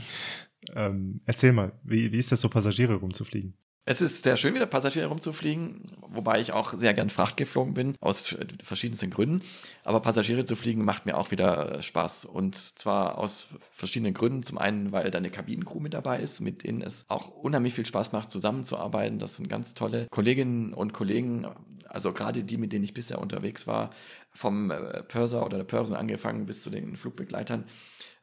[0.73, 3.57] Ähm, erzähl mal, wie, wie ist das so, Passagiere rumzufliegen?
[3.83, 7.95] Es ist sehr schön, wieder Passagiere herumzufliegen, wobei ich auch sehr gern Fracht geflogen bin,
[7.99, 9.41] aus verschiedensten Gründen.
[9.83, 12.25] Aber Passagiere zu fliegen macht mir auch wieder äh, Spaß.
[12.25, 14.43] Und zwar aus verschiedenen Gründen.
[14.43, 17.85] Zum einen, weil da eine Kabinencrew mit dabei ist, mit denen es auch unheimlich viel
[17.85, 19.17] Spaß macht, zusammenzuarbeiten.
[19.17, 21.47] Das sind ganz tolle Kolleginnen und Kollegen,
[21.89, 23.89] also gerade die, mit denen ich bisher unterwegs war,
[24.31, 27.65] vom äh, Purser oder der Purser angefangen bis zu den Flugbegleitern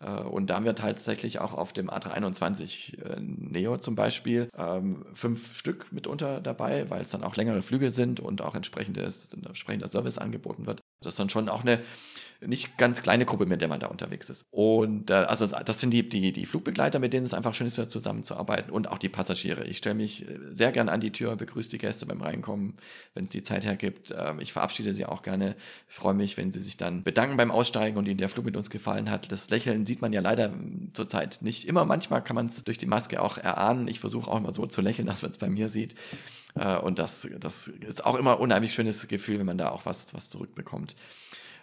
[0.07, 5.57] und da haben wir tatsächlich auch auf dem A321 äh, Neo zum Beispiel ähm, fünf
[5.57, 10.19] Stück mitunter dabei, weil es dann auch längere Flüge sind und auch entsprechendes, entsprechender Service
[10.19, 10.81] angeboten wird.
[11.03, 11.81] Das ist dann schon auch eine
[12.41, 14.47] nicht ganz kleine Gruppe, mit der man da unterwegs ist.
[14.51, 17.75] Und äh, also das sind die, die, die Flugbegleiter, mit denen es einfach schön ist,
[17.91, 19.65] zusammenzuarbeiten und auch die Passagiere.
[19.65, 22.75] Ich stelle mich äh, sehr gerne an die Tür, begrüße die Gäste beim Reinkommen,
[23.15, 24.15] wenn es die Zeit hergibt.
[24.17, 25.57] Ähm, ich verabschiede sie auch gerne,
[25.89, 28.71] freue mich, wenn sie sich dann bedanken beim Aussteigen und ihnen der Flug mit uns
[28.71, 29.33] gefallen hat.
[29.33, 31.85] Das Lächeln sieht man ja leider ähm, zurzeit nicht immer.
[31.85, 33.89] Manchmal kann man es durch die Maske auch erahnen.
[33.89, 35.97] Ich versuche auch immer so zu lächeln, dass man es bei mir sieht.
[36.55, 40.15] Äh, und das, das ist auch immer unheimlich schönes Gefühl, wenn man da auch was,
[40.15, 40.95] was zurückbekommt.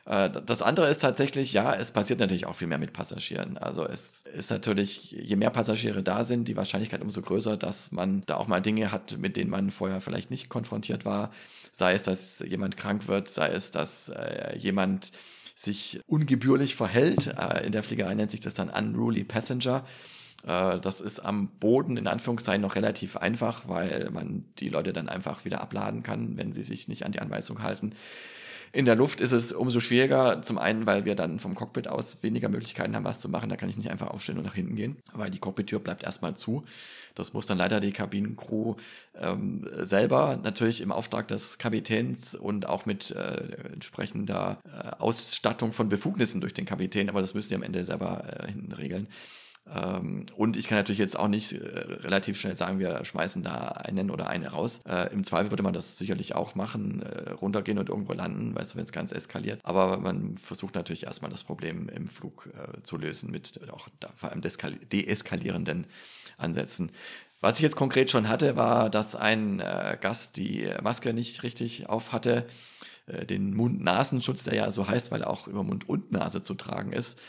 [0.06, 3.58] Äh, das andere ist tatsächlich, ja, es passiert natürlich auch viel mehr mit Passagieren.
[3.58, 8.24] Also es ist natürlich, je mehr Passagiere da sind, die Wahrscheinlichkeit umso größer, dass man
[8.26, 11.32] da auch mal Dinge hat, mit denen man vorher vielleicht nicht konfrontiert war.
[11.72, 15.12] Sei es, dass jemand krank wird, sei es, dass äh, jemand
[15.56, 17.28] sich ungebührlich verhält.
[17.28, 19.86] Äh, in der Fliegerei nennt sich das dann Unruly Passenger.
[20.44, 25.44] Das ist am Boden in Anführungszeichen noch relativ einfach, weil man die Leute dann einfach
[25.44, 27.96] wieder abladen kann, wenn sie sich nicht an die Anweisung halten.
[28.76, 30.42] In der Luft ist es umso schwieriger.
[30.42, 33.48] Zum einen, weil wir dann vom Cockpit aus weniger Möglichkeiten haben, was zu machen.
[33.48, 36.36] Da kann ich nicht einfach aufstehen und nach hinten gehen, weil die Cockpit-Tür bleibt erstmal
[36.36, 36.66] zu.
[37.16, 38.76] Das muss dann leider die Kabinencrew
[39.18, 45.88] ähm, selber natürlich im Auftrag des Kapitäns und auch mit äh, entsprechender äh, Ausstattung von
[45.88, 49.08] Befugnissen durch den Kapitän, aber das müssen sie am Ende selber äh, hinten regeln.
[49.74, 53.70] Ähm, und ich kann natürlich jetzt auch nicht äh, relativ schnell sagen, wir schmeißen da
[53.70, 54.82] einen oder eine raus.
[54.88, 58.74] Äh, Im Zweifel würde man das sicherlich auch machen, äh, runtergehen und irgendwo landen, weißt
[58.74, 59.60] du, wenn es ganz eskaliert.
[59.64, 64.10] Aber man versucht natürlich erstmal das Problem im Flug äh, zu lösen mit auch da,
[64.16, 65.88] vor allem deeskalierenden
[66.38, 66.92] Ansätzen.
[67.42, 71.90] Was ich jetzt konkret schon hatte, war, dass ein äh, Gast die Maske nicht richtig
[71.90, 72.46] auf hatte,
[73.08, 76.54] äh, den Mund-Nasenschutz, der ja so heißt, weil er auch über Mund und Nase zu
[76.54, 77.20] tragen ist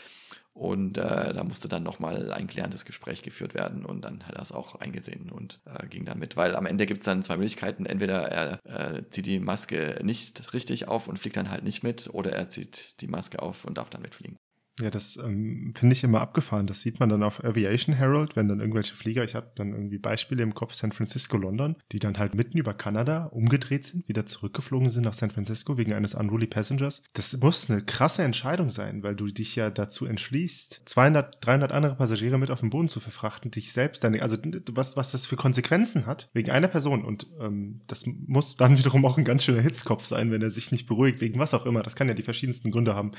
[0.57, 4.41] und äh, da musste dann nochmal ein klärendes Gespräch geführt werden und dann hat er
[4.41, 6.35] es auch eingesehen und äh, ging damit.
[6.35, 7.85] Weil am Ende gibt es dann zwei Möglichkeiten.
[7.85, 12.09] Entweder er äh, zieht die Maske nicht richtig auf und fliegt dann halt nicht mit
[12.11, 14.37] oder er zieht die Maske auf und darf dann mitfliegen.
[14.79, 16.67] Ja, das ähm, finde ich immer abgefahren.
[16.67, 19.97] Das sieht man dann auf Aviation Herald, wenn dann irgendwelche Flieger, ich habe dann irgendwie
[19.97, 24.27] Beispiele im Kopf, San Francisco, London, die dann halt mitten über Kanada umgedreht sind, wieder
[24.27, 27.01] zurückgeflogen sind nach San Francisco wegen eines Unruly Passengers.
[27.13, 31.95] Das muss eine krasse Entscheidung sein, weil du dich ja dazu entschließt, 200, 300 andere
[31.95, 34.37] Passagiere mit auf den Boden zu verfrachten, dich selbst, deine, also
[34.71, 37.03] was, was das für Konsequenzen hat, wegen einer Person.
[37.03, 40.71] Und ähm, das muss dann wiederum auch ein ganz schöner Hitzkopf sein, wenn er sich
[40.71, 41.81] nicht beruhigt, wegen was auch immer.
[41.81, 43.13] Das kann ja die verschiedensten Gründe haben.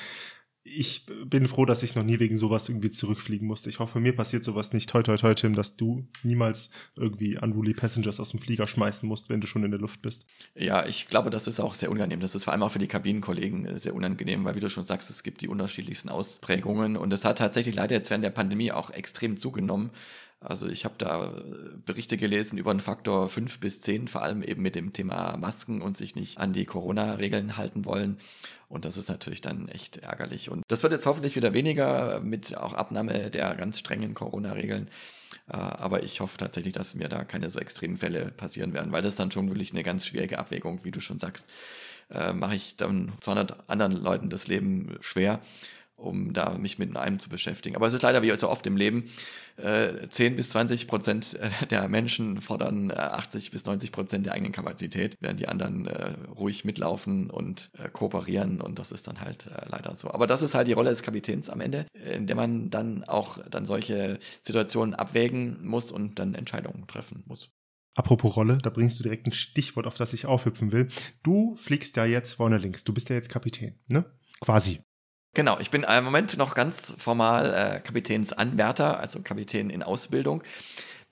[0.77, 3.71] Ich bin froh, dass ich noch nie wegen sowas irgendwie zurückfliegen musste.
[3.71, 4.91] Ich hoffe, mir passiert sowas nicht.
[4.91, 9.29] Toi, toi, toi, Tim, dass du niemals irgendwie Unruly Passengers aus dem Flieger schmeißen musst,
[9.29, 10.27] wenn du schon in der Luft bist.
[10.55, 12.21] Ja, ich glaube, das ist auch sehr unangenehm.
[12.21, 14.85] Das ist vor allem auch für die Kabinenkollegen äh, sehr unangenehm, weil, wie du schon
[14.85, 18.73] sagst, es gibt die unterschiedlichsten Ausprägungen und es hat tatsächlich leider jetzt während der Pandemie
[18.73, 19.91] auch extrem zugenommen.
[20.41, 21.43] Also ich habe da äh,
[21.85, 25.83] Berichte gelesen über einen Faktor fünf bis zehn, vor allem eben mit dem Thema Masken
[25.83, 28.19] und sich nicht an die Corona-Regeln halten wollen.
[28.69, 30.51] Und das ist natürlich dann echt ärgerlich.
[30.51, 34.89] Und das wird jetzt hoffentlich wieder weniger mit auch Abnahme der ganz strengen Corona-Regeln.
[35.49, 39.03] Äh, aber ich hoffe tatsächlich, dass mir da keine so extremen Fälle passieren werden, weil
[39.03, 41.47] das dann schon wirklich eine ganz schwierige Abwägung, wie du schon sagst.
[42.11, 45.41] Äh, Mache ich dann 200 anderen Leuten das Leben schwer
[45.99, 47.77] um da mich mit einem zu beschäftigen.
[47.77, 49.11] Aber es ist leider wie so oft im Leben,
[49.57, 54.35] äh, 10 bis 20 Prozent äh, der Menschen fordern äh, 80 bis 90 Prozent der
[54.35, 59.21] eigenen Kapazität, während die anderen äh, ruhig mitlaufen und äh, kooperieren und das ist dann
[59.21, 60.11] halt äh, leider so.
[60.11, 63.39] Aber das ist halt die Rolle des Kapitäns am Ende, in der man dann auch
[63.51, 67.51] dann solche Situationen abwägen muss und dann Entscheidungen treffen muss.
[67.99, 70.87] Apropos Rolle, da bringst du direkt ein Stichwort, auf das ich aufhüpfen will.
[71.25, 72.85] Du fliegst ja jetzt vorne links.
[72.85, 74.05] Du bist ja jetzt Kapitän, ne?
[74.41, 74.81] Quasi.
[75.39, 80.43] Genau, ich bin im Moment noch ganz formal äh, Kapitänsanwärter, also Kapitän in Ausbildung.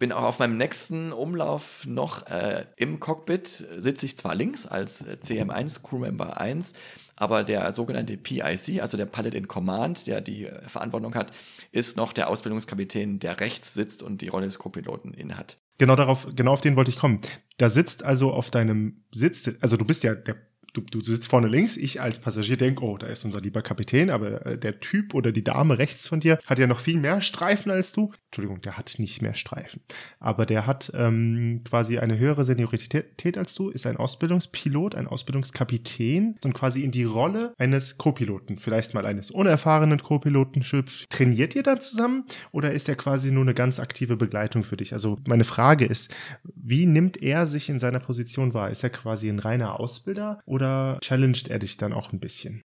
[0.00, 5.02] Bin auch auf meinem nächsten Umlauf noch äh, im Cockpit, sitze ich zwar links als
[5.02, 6.72] äh, CM1 Crewmember 1,
[7.14, 11.32] aber der sogenannte PIC, also der Pilot in Command, der die äh, Verantwortung hat,
[11.70, 15.56] ist noch der Ausbildungskapitän, der rechts sitzt und die Rolle des Co-Piloten innehat.
[15.78, 17.20] Genau darauf, genau auf den wollte ich kommen.
[17.58, 20.34] Da sitzt also auf deinem Sitz, also du bist ja der
[20.76, 24.10] du, du sitzt vorne links, ich als Passagier denke, oh, da ist unser lieber Kapitän,
[24.10, 27.20] aber äh, der Typ oder die Dame rechts von dir hat ja noch viel mehr
[27.20, 28.12] Streifen als du.
[28.26, 29.80] Entschuldigung, der hat nicht mehr Streifen,
[30.20, 36.36] aber der hat ähm, quasi eine höhere Seniorität als du, ist ein Ausbildungspilot, ein Ausbildungskapitän
[36.44, 41.08] und quasi in die Rolle eines Co-Piloten, vielleicht mal eines unerfahrenen Co-Piloten schlüpft.
[41.10, 44.92] Trainiert ihr dann zusammen oder ist er quasi nur eine ganz aktive Begleitung für dich?
[44.92, 46.14] Also meine Frage ist,
[46.54, 48.70] wie nimmt er sich in seiner Position wahr?
[48.70, 52.62] Ist er quasi ein reiner Ausbilder oder oder challenged er dich dann auch ein bisschen?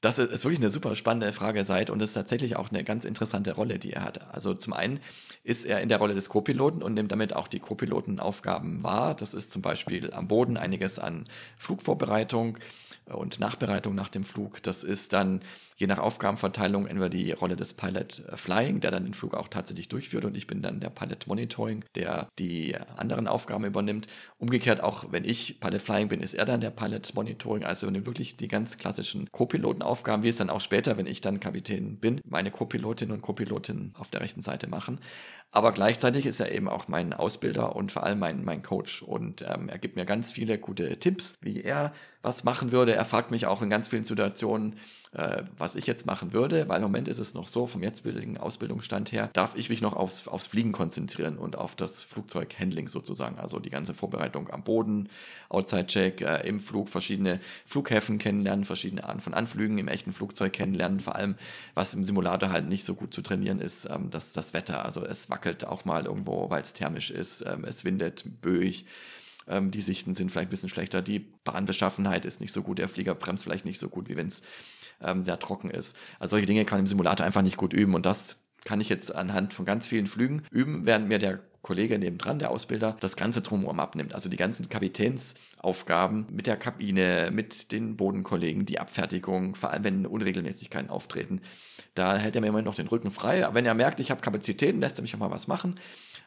[0.00, 3.52] Das ist wirklich eine super spannende Frage seit und ist tatsächlich auch eine ganz interessante
[3.52, 4.34] Rolle, die er hat.
[4.34, 5.00] Also zum einen
[5.44, 9.14] ist er in der Rolle des Co-Piloten und nimmt damit auch die Co-Pilotenaufgaben wahr.
[9.14, 12.58] Das ist zum Beispiel am Boden einiges an Flugvorbereitung
[13.06, 14.62] und Nachbereitung nach dem Flug.
[14.62, 15.40] Das ist dann
[15.76, 19.88] je nach Aufgabenverteilung entweder die Rolle des Pilot Flying, der dann den Flug auch tatsächlich
[19.88, 24.06] durchführt und ich bin dann der Pilot Monitoring, der die anderen Aufgaben übernimmt.
[24.38, 28.06] Umgekehrt auch, wenn ich Pilot Flying bin, ist er dann der Pilot Monitoring, also übernimmt
[28.06, 32.20] wirklich die ganz klassischen Co-Pilotenaufgaben, wie es dann auch später, wenn ich dann Kapitän bin,
[32.24, 35.00] meine Co-Pilotin und Co-Pilotin auf der rechten Seite machen.
[35.54, 39.02] Aber gleichzeitig ist er eben auch mein Ausbilder und vor allem mein, mein Coach.
[39.02, 41.92] Und ähm, er gibt mir ganz viele gute Tipps, wie er
[42.24, 42.96] was machen würde.
[42.96, 44.76] Er fragt mich auch in ganz vielen Situationen,
[45.12, 48.36] äh, was ich jetzt machen würde, weil im Moment ist es noch so, vom jetzigen
[48.36, 53.38] Ausbildungsstand her, darf ich mich noch aufs, aufs Fliegen konzentrieren und auf das Flugzeughandling sozusagen.
[53.38, 55.08] Also die ganze Vorbereitung am Boden,
[55.50, 60.98] Outside-Check, äh, im Flug, verschiedene Flughäfen kennenlernen, verschiedene Arten von Anflügen im echten Flugzeug kennenlernen.
[60.98, 61.36] Vor allem,
[61.74, 64.84] was im Simulator halt nicht so gut zu trainieren ist, ähm, das, das Wetter.
[64.84, 68.86] Also es wackelt auch mal irgendwo, weil es thermisch ist, ähm, es windet böig
[69.46, 72.88] ähm, die Sichten sind vielleicht ein bisschen schlechter, die Bahnbeschaffenheit ist nicht so gut, der
[72.88, 74.42] Flieger bremst vielleicht nicht so gut, wie wenn es
[75.00, 75.96] ähm, sehr trocken ist.
[76.18, 79.14] Also solche Dinge kann im Simulator einfach nicht gut üben und das kann ich jetzt
[79.14, 83.40] anhand von ganz vielen Flügen üben, während mir der Kollege nebendran, der Ausbilder, das ganze
[83.40, 84.14] drumherum abnimmt.
[84.14, 90.06] Also die ganzen Kapitänsaufgaben mit der Kabine, mit den Bodenkollegen, die Abfertigung, vor allem wenn
[90.06, 91.40] Unregelmäßigkeiten auftreten.
[91.94, 93.44] Da hält er mir immer noch den Rücken frei.
[93.44, 95.80] Aber wenn er merkt, ich habe Kapazitäten, lässt er mich auch mal was machen.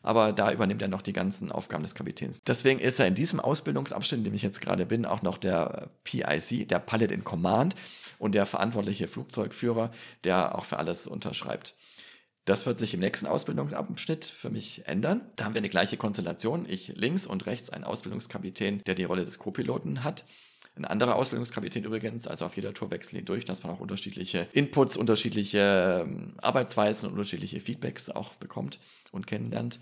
[0.04, 2.44] Aber da übernimmt er noch die ganzen Aufgaben des Kapitäns.
[2.44, 5.90] Deswegen ist er in diesem Ausbildungsabschnitt, in dem ich jetzt gerade bin, auch noch der
[6.04, 7.76] PIC, der Pilot in Command
[8.18, 9.92] und der verantwortliche Flugzeugführer,
[10.24, 11.76] der auch für alles unterschreibt.
[12.48, 15.20] Das wird sich im nächsten Ausbildungsabschnitt für mich ändern.
[15.36, 16.66] Da haben wir eine gleiche Konstellation.
[16.70, 20.24] Ich links und rechts ein Ausbildungskapitän, der die Rolle des Co-Piloten hat.
[20.78, 24.48] Ein anderer Ausbildungskapitän übrigens, also auf jeder Tour wechseln die durch, dass man auch unterschiedliche
[24.54, 28.80] Inputs, unterschiedliche ähm, Arbeitsweisen, unterschiedliche Feedbacks auch bekommt
[29.12, 29.82] und kennenlernt.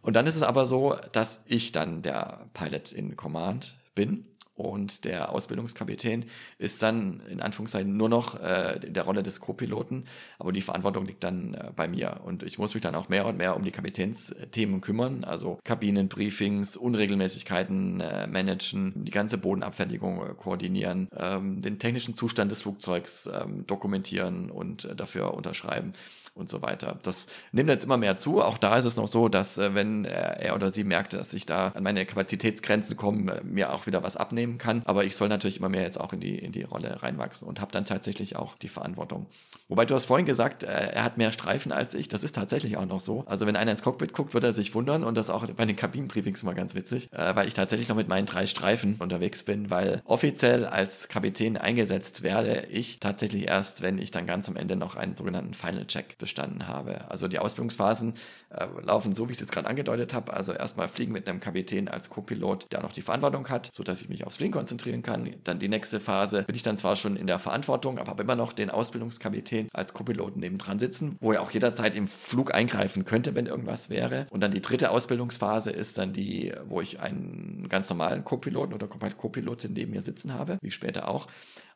[0.00, 4.24] Und dann ist es aber so, dass ich dann der Pilot in Command bin
[4.58, 6.24] und der Ausbildungskapitän
[6.58, 10.04] ist dann in Anführungszeichen nur noch äh, in der Rolle des Co-Piloten,
[10.38, 12.20] aber die Verantwortung liegt dann äh, bei mir.
[12.24, 16.76] Und ich muss mich dann auch mehr und mehr um die Kapitänsthemen kümmern, also Kabinenbriefings,
[16.76, 23.64] Unregelmäßigkeiten äh, managen, die ganze Bodenabfertigung äh, koordinieren, ähm, den technischen Zustand des Flugzeugs ähm,
[23.66, 25.92] dokumentieren und äh, dafür unterschreiben
[26.38, 26.98] und so weiter.
[27.02, 28.42] Das nimmt jetzt immer mehr zu.
[28.42, 31.46] Auch da ist es noch so, dass äh, wenn er oder sie merkt, dass ich
[31.46, 34.82] da an meine Kapazitätsgrenzen komme, mir auch wieder was abnehmen kann.
[34.84, 37.60] Aber ich soll natürlich immer mehr jetzt auch in die, in die Rolle reinwachsen und
[37.60, 39.26] habe dann tatsächlich auch die Verantwortung.
[39.68, 42.08] Wobei du hast vorhin gesagt, äh, er hat mehr Streifen als ich.
[42.08, 43.24] Das ist tatsächlich auch noch so.
[43.26, 45.76] Also wenn einer ins Cockpit guckt, wird er sich wundern und das auch bei den
[45.76, 49.70] Kabinenbriefings immer ganz witzig, äh, weil ich tatsächlich noch mit meinen drei Streifen unterwegs bin,
[49.70, 54.76] weil offiziell als Kapitän eingesetzt werde ich tatsächlich erst, wenn ich dann ganz am Ende
[54.76, 57.10] noch einen sogenannten Final Check bestanden habe.
[57.10, 58.12] Also die Ausbildungsphasen
[58.50, 60.34] äh, laufen so, wie ich es jetzt gerade angedeutet habe.
[60.34, 64.10] Also erstmal fliegen mit einem Kapitän als Co-Pilot, der noch die Verantwortung hat, sodass ich
[64.10, 65.34] mich aufs Fliegen konzentrieren kann.
[65.44, 68.36] Dann die nächste Phase bin ich dann zwar schon in der Verantwortung, aber habe immer
[68.36, 73.34] noch den Ausbildungskapitän als Co-Piloten nebendran sitzen, wo er auch jederzeit im Flug eingreifen könnte,
[73.34, 74.26] wenn irgendwas wäre.
[74.30, 78.86] Und dann die dritte Ausbildungsphase ist dann die, wo ich einen ganz normalen Co-Piloten oder
[78.86, 81.26] Co-Pilotin neben mir sitzen habe, wie später auch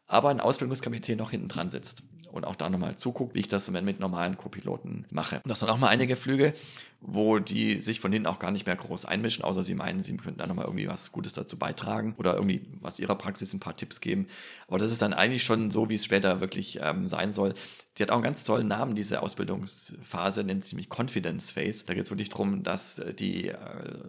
[0.07, 3.71] aber ein Ausbildungskomitee noch hinten dran sitzt und auch da nochmal zuguckt, wie ich das
[3.71, 5.37] mit normalen Co-Piloten mache.
[5.45, 6.55] Und das sind auch mal einige Flüge,
[7.01, 10.17] wo die sich von hinten auch gar nicht mehr groß einmischen, außer sie meinen, sie
[10.17, 13.77] könnten da nochmal irgendwie was Gutes dazu beitragen oder irgendwie was ihrer Praxis ein paar
[13.77, 14.27] Tipps geben.
[14.67, 17.53] Aber das ist dann eigentlich schon so, wie es später wirklich ähm, sein soll.
[17.99, 21.85] Die hat auch einen ganz tollen Namen, diese Ausbildungsphase, nennt sich nämlich Confidence Phase.
[21.85, 23.57] Da geht es wirklich darum, dass äh, die äh,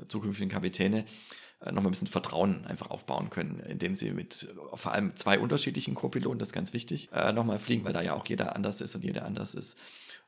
[0.07, 1.03] zukünftigen Kapitäne
[1.67, 6.39] nochmal ein bisschen Vertrauen einfach aufbauen können, indem sie mit vor allem zwei unterschiedlichen Co-Piloten,
[6.39, 9.03] das ist ganz wichtig, äh, nochmal fliegen, weil da ja auch jeder anders ist und
[9.03, 9.77] jeder anders ist.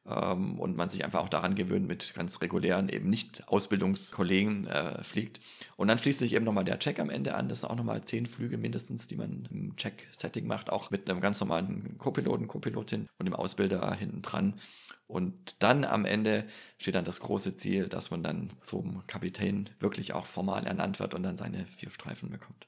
[0.08, 5.04] Ähm, und man sich einfach auch daran gewöhnt, mit ganz regulären, eben nicht Ausbildungskollegen äh,
[5.04, 5.40] fliegt.
[5.78, 7.50] Und dann schließt sich eben nochmal der Check am Ende an.
[7.50, 11.22] Das sind auch nochmal zehn Flüge mindestens, die man im Check-Setting macht, auch mit einem
[11.22, 14.60] ganz normalen Co-Piloten, Co-Pilotin und dem Ausbilder hinten dran.
[15.08, 16.46] Und dann am Ende
[16.78, 21.14] steht dann das große Ziel, dass man dann zum Kapitän wirklich auch formal ernannt wird
[21.14, 22.68] und dann seine vier Streifen bekommt.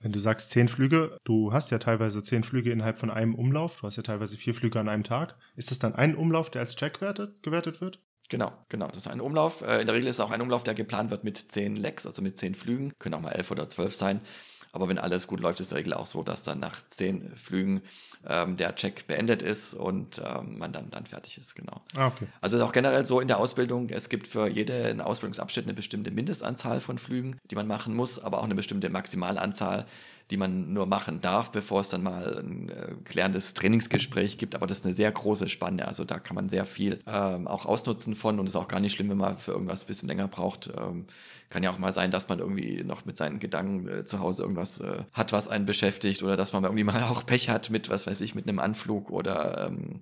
[0.00, 3.80] Wenn du sagst zehn Flüge, du hast ja teilweise zehn Flüge innerhalb von einem Umlauf,
[3.80, 5.36] du hast ja teilweise vier Flüge an einem Tag.
[5.56, 8.00] Ist das dann ein Umlauf, der als Check wertet, gewertet wird?
[8.28, 8.88] Genau, genau.
[8.88, 9.62] Das ist ein Umlauf.
[9.62, 12.06] Äh, in der Regel ist es auch ein Umlauf, der geplant wird mit zehn Lecks,
[12.06, 12.92] also mit zehn Flügen.
[12.98, 14.20] Können auch mal elf oder zwölf sein.
[14.72, 17.34] Aber wenn alles gut läuft, ist in der Regel auch so, dass dann nach zehn
[17.36, 17.80] Flügen
[18.26, 21.80] ähm, der Check beendet ist und ähm, man dann, dann fertig ist, genau.
[21.96, 22.26] Ah, okay.
[22.40, 26.10] Also ist auch generell so in der Ausbildung, es gibt für jeden Ausbildungsabschnitt eine bestimmte
[26.10, 29.86] Mindestanzahl von Flügen, die man machen muss, aber auch eine bestimmte Maximalanzahl,
[30.30, 34.54] die man nur machen darf, bevor es dann mal ein äh, klärendes Trainingsgespräch gibt.
[34.54, 35.88] Aber das ist eine sehr große Spanne.
[35.88, 38.80] Also da kann man sehr viel ähm, auch ausnutzen von und es ist auch gar
[38.80, 40.70] nicht schlimm, wenn man für irgendwas ein bisschen länger braucht.
[40.76, 41.06] Ähm,
[41.48, 44.42] kann ja auch mal sein, dass man irgendwie noch mit seinen Gedanken äh, zu Hause
[44.42, 47.88] irgendwas äh, hat, was einen beschäftigt oder dass man irgendwie mal auch Pech hat mit,
[47.88, 50.00] was weiß ich, mit einem Anflug oder ähm,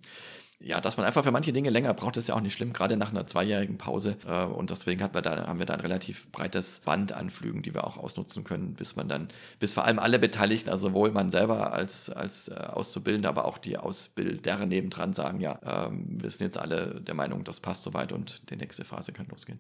[0.58, 2.96] ja, dass man einfach für manche Dinge länger braucht, ist ja auch nicht schlimm, gerade
[2.96, 4.16] nach einer zweijährigen Pause.
[4.26, 7.62] Äh, und deswegen hat man da, haben wir da ein relativ breites Band an Flügen,
[7.62, 11.10] die wir auch ausnutzen können, bis man dann, bis vor allem alle Beteiligten, also sowohl
[11.10, 16.30] man selber als, als äh, Auszubildende, aber auch die Ausbilder nebendran sagen, ja, ähm, wir
[16.30, 19.58] sind jetzt alle der Meinung, das passt soweit und die nächste Phase kann losgehen.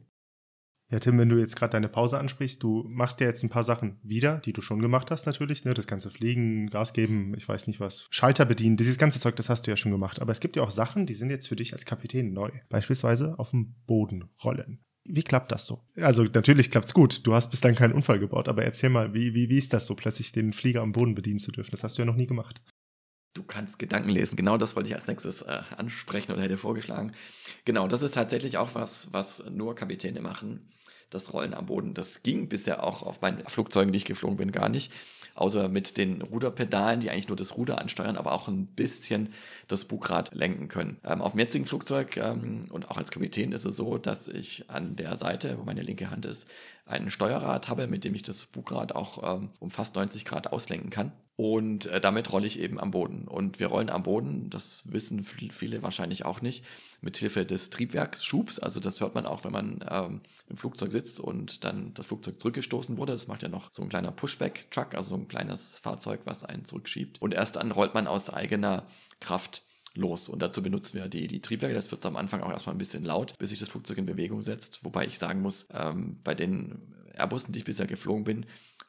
[0.88, 3.64] Ja, Tim, wenn du jetzt gerade deine Pause ansprichst, du machst ja jetzt ein paar
[3.64, 5.74] Sachen wieder, die du schon gemacht hast natürlich, ne?
[5.74, 9.48] Das ganze Fliegen, Gas geben, ich weiß nicht was, Schalter bedienen, dieses ganze Zeug, das
[9.48, 10.20] hast du ja schon gemacht.
[10.20, 12.50] Aber es gibt ja auch Sachen, die sind jetzt für dich als Kapitän neu.
[12.68, 14.78] Beispielsweise auf dem Boden rollen.
[15.08, 15.82] Wie klappt das so?
[15.96, 17.26] Also natürlich klappt's gut.
[17.26, 19.94] Du hast bislang keinen Unfall gebaut, aber erzähl mal, wie, wie, wie ist das so,
[19.94, 21.70] plötzlich den Flieger am Boden bedienen zu dürfen?
[21.70, 22.60] Das hast du ja noch nie gemacht.
[23.36, 24.36] Du kannst Gedanken lesen.
[24.36, 27.12] Genau das wollte ich als nächstes äh, ansprechen oder hätte vorgeschlagen.
[27.64, 30.66] Genau, das ist tatsächlich auch was, was nur Kapitäne machen
[31.10, 31.94] das Rollen am Boden.
[31.94, 34.92] Das ging bisher auch auf meinen Flugzeugen, die ich geflogen bin, gar nicht.
[35.34, 39.32] Außer mit den Ruderpedalen, die eigentlich nur das Ruder ansteuern, aber auch ein bisschen
[39.68, 40.98] das Bugrad lenken können.
[41.04, 44.68] Ähm, auf dem jetzigen Flugzeug ähm, und auch als Kapitän ist es so, dass ich
[44.70, 46.48] an der Seite, wo meine linke Hand ist,
[46.86, 50.90] ein Steuerrad habe, mit dem ich das Bugrad auch ähm, um fast 90 Grad auslenken
[50.90, 51.12] kann.
[51.36, 53.28] Und äh, damit rolle ich eben am Boden.
[53.28, 56.64] Und wir rollen am Boden, das wissen viele wahrscheinlich auch nicht,
[57.02, 58.58] mit Hilfe des Triebwerksschubs.
[58.58, 62.40] Also das hört man auch, wenn man ähm, im Flugzeug sitzt und dann das Flugzeug
[62.40, 63.12] zurückgestoßen wurde.
[63.12, 66.64] Das macht ja noch so ein kleiner Pushback-Truck, also so ein kleines Fahrzeug, was einen
[66.64, 67.20] zurückschiebt.
[67.20, 68.86] Und erst dann rollt man aus eigener
[69.20, 69.62] Kraft
[69.94, 70.30] los.
[70.30, 71.74] Und dazu benutzen wir die, die Triebwerke.
[71.74, 74.40] Das wird am Anfang auch erstmal ein bisschen laut, bis sich das Flugzeug in Bewegung
[74.40, 74.84] setzt.
[74.84, 78.46] Wobei ich sagen muss, ähm, bei den Airbussen, die ich bisher geflogen bin,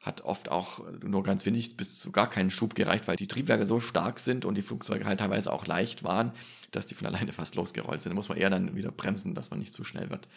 [0.08, 3.66] hat oft auch nur ganz wenig bis zu gar keinen Schub gereicht, weil die Triebwerke
[3.66, 6.32] so stark sind und die Flugzeuge halt teilweise auch leicht waren,
[6.72, 8.12] dass die von alleine fast losgerollt sind.
[8.12, 10.28] Da muss man eher dann wieder bremsen, dass man nicht zu schnell wird.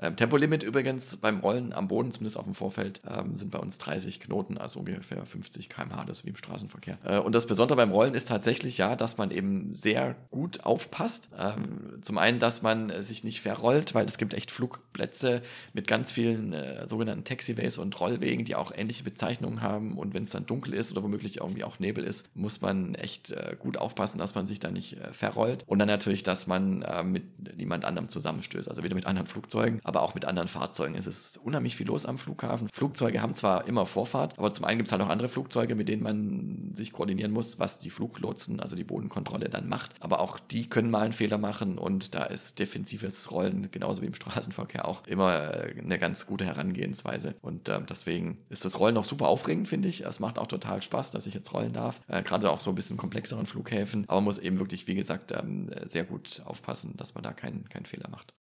[0.00, 3.78] Ähm, Tempolimit übrigens beim Rollen am Boden, zumindest auf dem Vorfeld, ähm, sind bei uns
[3.78, 6.98] 30 Knoten, also ungefähr 50 km/h, das ist wie im Straßenverkehr.
[7.04, 11.30] Äh, und das Besondere beim Rollen ist tatsächlich ja, dass man eben sehr gut aufpasst.
[11.36, 16.12] Ähm, zum einen, dass man sich nicht verrollt, weil es gibt echt Flugplätze mit ganz
[16.12, 19.98] vielen äh, sogenannten Taxiways und Rollwegen, die auch ähnliche Bezeichnungen haben.
[19.98, 23.32] Und wenn es dann dunkel ist oder womöglich irgendwie auch Nebel ist, muss man echt
[23.32, 25.64] äh, gut aufpassen, dass man sich da nicht äh, verrollt.
[25.66, 29.80] Und dann natürlich, dass man äh, mit niemand anderem zusammenstößt, also weder mit anderen Flugzeugen,
[29.88, 30.94] aber auch mit anderen Fahrzeugen.
[30.94, 32.68] Es ist unheimlich viel los am Flughafen.
[32.72, 35.88] Flugzeuge haben zwar immer Vorfahrt, aber zum einen gibt es halt noch andere Flugzeuge, mit
[35.88, 39.94] denen man sich koordinieren muss, was die Fluglotsen, also die Bodenkontrolle dann macht.
[40.00, 44.06] Aber auch die können mal einen Fehler machen und da ist defensives Rollen, genauso wie
[44.06, 47.34] im Straßenverkehr auch, immer äh, eine ganz gute Herangehensweise.
[47.40, 50.04] Und äh, deswegen ist das Rollen auch super aufregend, finde ich.
[50.04, 52.00] Es macht auch total Spaß, dass ich jetzt rollen darf.
[52.08, 54.04] Äh, Gerade auf so ein bisschen komplexeren Flughäfen.
[54.06, 57.68] Aber man muss eben wirklich, wie gesagt, ähm, sehr gut aufpassen, dass man da keinen,
[57.68, 58.34] keinen Fehler macht.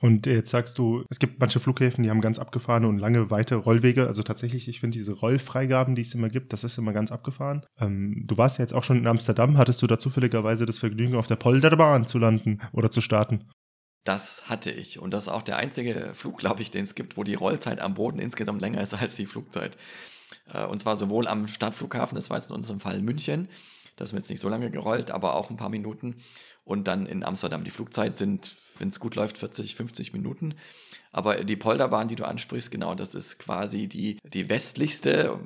[0.00, 3.56] Und jetzt sagst du, es gibt manche Flughäfen, die haben ganz abgefahrene und lange, weite
[3.56, 4.06] Rollwege.
[4.06, 7.66] Also tatsächlich, ich finde diese Rollfreigaben, die es immer gibt, das ist immer ganz abgefahren.
[7.80, 9.58] Ähm, du warst ja jetzt auch schon in Amsterdam.
[9.58, 13.50] Hattest du da zufälligerweise das Vergnügen, auf der Polderbahn zu landen oder zu starten?
[14.04, 15.00] Das hatte ich.
[15.00, 17.80] Und das ist auch der einzige Flug, glaube ich, den es gibt, wo die Rollzeit
[17.80, 19.76] am Boden insgesamt länger ist als die Flugzeit.
[20.52, 23.48] Äh, und zwar sowohl am Stadtflughafen, das war jetzt in unserem Fall München,
[23.96, 26.16] das ist mir jetzt nicht so lange gerollt, aber auch ein paar Minuten.
[26.64, 27.64] Und dann in Amsterdam.
[27.64, 30.54] Die Flugzeit sind wenn es gut läuft, 40, 50 Minuten.
[31.12, 35.38] Aber die Polderbahn, die du ansprichst, genau, das ist quasi die, die westlichste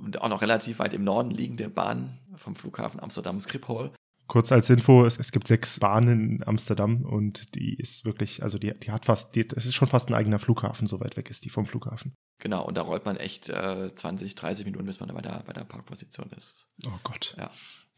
[0.00, 3.92] und auch noch relativ weit im Norden liegende Bahn vom Flughafen Amsterdam Schiphol.
[4.30, 8.58] Kurz als Info, es, es, gibt sechs Bahnen in Amsterdam und die ist wirklich, also
[8.58, 11.44] die, die hat fast, es ist schon fast ein eigener Flughafen, so weit weg ist
[11.44, 12.14] die vom Flughafen.
[12.38, 15.52] Genau, und da rollt man echt äh, 20, 30 Minuten, bis man bei der, bei
[15.52, 16.68] der Parkposition ist.
[16.86, 17.34] Oh Gott.
[17.38, 17.50] Ja.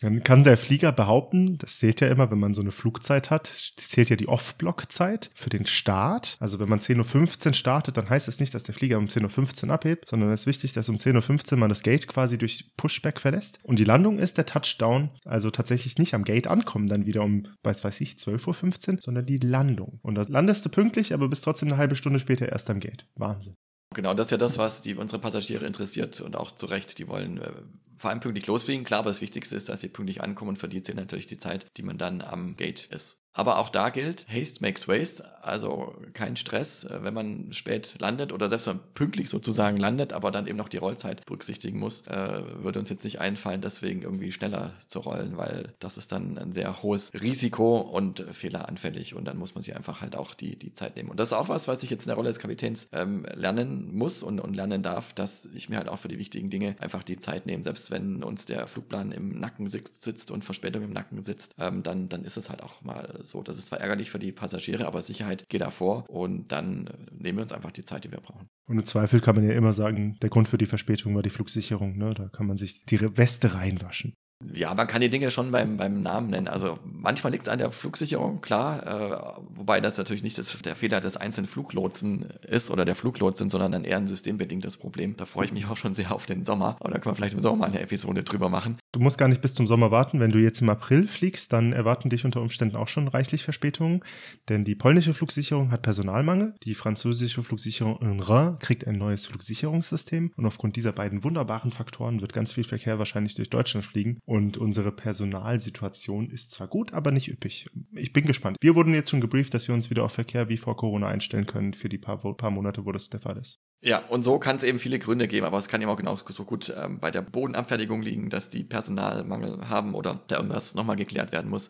[0.02, 3.46] Dann kann der Flieger behaupten, das zählt ja immer, wenn man so eine Flugzeit hat,
[3.76, 6.36] zählt ja die Off-Block-Zeit für den Start.
[6.40, 9.66] Also wenn man 10.15 Uhr startet, dann heißt das nicht, dass der Flieger um 10.15
[9.66, 12.72] Uhr abhebt, sondern es ist wichtig, dass um 10.15 Uhr man das Gate quasi durch
[12.76, 13.60] Pushback verlässt.
[13.62, 17.46] Und die Landung ist der Touchdown, also tatsächlich nicht am Gate ankommen, dann wieder um,
[17.62, 20.00] weiß weiß ich, 12.15 Uhr, sondern die Landung.
[20.02, 23.06] Und da landest du pünktlich, aber bist trotzdem eine halbe Stunde später erst am Gate.
[23.14, 23.54] Wahnsinn.
[23.92, 26.98] Genau, das ist ja das, was die, unsere Passagiere interessiert und auch zu Recht.
[26.98, 27.52] Die wollen äh,
[27.96, 28.84] vor allem pünktlich losfliegen.
[28.84, 31.66] Klar, aber das Wichtigste ist, dass sie pünktlich ankommen und verdient sie natürlich die Zeit,
[31.76, 33.21] die man dann am Gate ist.
[33.34, 38.32] Aber auch da gilt, Haste makes waste, also kein Stress, äh, wenn man spät landet
[38.32, 42.06] oder selbst wenn man pünktlich sozusagen landet, aber dann eben noch die Rollzeit berücksichtigen muss,
[42.06, 46.36] äh, würde uns jetzt nicht einfallen, deswegen irgendwie schneller zu rollen, weil das ist dann
[46.38, 50.56] ein sehr hohes Risiko und fehleranfällig und dann muss man sich einfach halt auch die,
[50.56, 51.10] die Zeit nehmen.
[51.10, 53.94] Und das ist auch was, was ich jetzt in der Rolle des Kapitäns ähm, lernen
[53.94, 57.02] muss und, und lernen darf, dass ich mir halt auch für die wichtigen Dinge einfach
[57.02, 57.64] die Zeit nehme.
[57.64, 62.08] Selbst wenn uns der Flugplan im Nacken sitzt und Verspätung im Nacken sitzt, ähm, dann,
[62.08, 63.42] dann ist es halt auch mal so.
[63.42, 67.38] Das ist zwar ärgerlich für die Passagiere, aber Sicherheit geht davor und dann äh, nehmen
[67.38, 68.48] wir uns einfach die Zeit, die wir brauchen.
[68.68, 71.30] Und im Zweifel kann man ja immer sagen, der Grund für die Verspätung war die
[71.30, 71.96] Flugsicherung.
[71.96, 72.14] Ne?
[72.14, 74.14] Da kann man sich die Weste reinwaschen.
[74.54, 76.48] Ja, man kann die Dinge schon beim, beim Namen nennen.
[76.48, 80.76] Also manchmal liegt es an der Flugsicherung, klar, äh, wobei das natürlich nicht das, der
[80.76, 85.16] Fehler des einzelnen Fluglotsen ist oder der Fluglotsen, sondern dann eher ein systembedingtes Problem.
[85.16, 86.76] Da freue ich mich auch schon sehr auf den Sommer.
[86.80, 88.78] Aber da können wir vielleicht im Sommer mal eine Episode drüber machen.
[88.92, 90.20] Du musst gar nicht bis zum Sommer warten.
[90.20, 94.02] Wenn du jetzt im April fliegst, dann erwarten dich unter Umständen auch schon reichlich Verspätungen,
[94.48, 96.54] denn die polnische Flugsicherung hat Personalmangel.
[96.64, 102.20] Die französische Flugsicherung in Rhin kriegt ein neues Flugsicherungssystem und aufgrund dieser beiden wunderbaren Faktoren
[102.20, 107.10] wird ganz viel Verkehr wahrscheinlich durch Deutschland fliegen und unsere Personalsituation ist zwar gut, aber
[107.10, 107.66] nicht üppig.
[107.94, 108.56] Ich bin gespannt.
[108.62, 111.44] Wir wurden jetzt schon gebrieft, dass wir uns wieder auf Verkehr wie vor Corona einstellen
[111.44, 113.60] können für die paar, paar Monate, wo das der Fall ist.
[113.82, 116.24] Ja, und so kann es eben viele Gründe geben, aber es kann eben auch genauso
[116.44, 121.30] gut ähm, bei der Bodenabfertigung liegen, dass die Personalmangel haben oder da irgendwas nochmal geklärt
[121.30, 121.68] werden muss.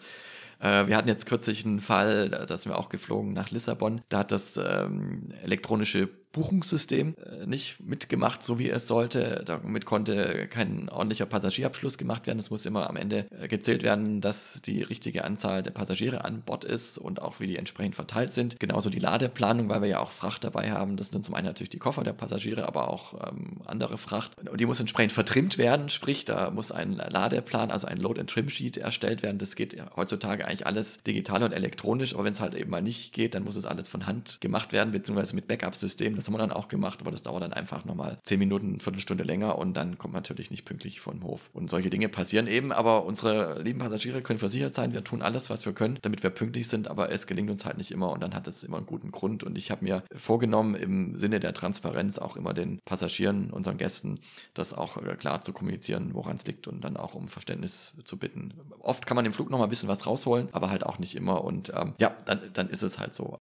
[0.61, 4.03] Äh, wir hatten jetzt kürzlich einen Fall, da sind wir auch geflogen nach Lissabon.
[4.09, 9.43] Da hat das ähm, elektronische Buchungssystem äh, nicht mitgemacht, so wie es sollte.
[9.47, 12.39] Damit konnte kein ordentlicher Passagierabschluss gemacht werden.
[12.39, 16.43] Es muss immer am Ende äh, gezählt werden, dass die richtige Anzahl der Passagiere an
[16.43, 18.59] Bord ist und auch wie die entsprechend verteilt sind.
[18.59, 20.97] Genauso die Ladeplanung, weil wir ja auch Fracht dabei haben.
[20.97, 24.33] Das sind zum einen natürlich die Koffer der Passagiere, aber auch ähm, andere Fracht.
[24.49, 29.23] Und die muss entsprechend vertrimmt werden, sprich, da muss ein Ladeplan, also ein Load-and-Trim-Sheet erstellt
[29.23, 29.39] werden.
[29.39, 33.13] Das geht heutzutage eigentlich alles digital und elektronisch, aber wenn es halt eben mal nicht
[33.13, 36.22] geht, dann muss es alles von Hand gemacht werden, beziehungsweise mit Backup-Systemen.
[36.23, 38.79] Das haben wir dann auch gemacht, aber das dauert dann einfach nochmal zehn Minuten, eine
[38.79, 41.51] Viertelstunde länger und dann kommt man natürlich nicht pünktlich vom Hof.
[41.53, 45.51] Und solche Dinge passieren eben, aber unsere lieben Passagiere können versichert sein, wir tun alles,
[45.51, 48.23] was wir können, damit wir pünktlich sind, aber es gelingt uns halt nicht immer und
[48.23, 49.43] dann hat es immer einen guten Grund.
[49.43, 54.21] Und ich habe mir vorgenommen, im Sinne der Transparenz auch immer den Passagieren, unseren Gästen,
[54.55, 58.17] das auch äh, klar zu kommunizieren, woran es liegt und dann auch um Verständnis zu
[58.17, 58.55] bitten.
[58.79, 61.43] Oft kann man im Flug nochmal ein bisschen was rausholen, aber halt auch nicht immer
[61.43, 63.39] und ähm, ja, dann, dann ist es halt so.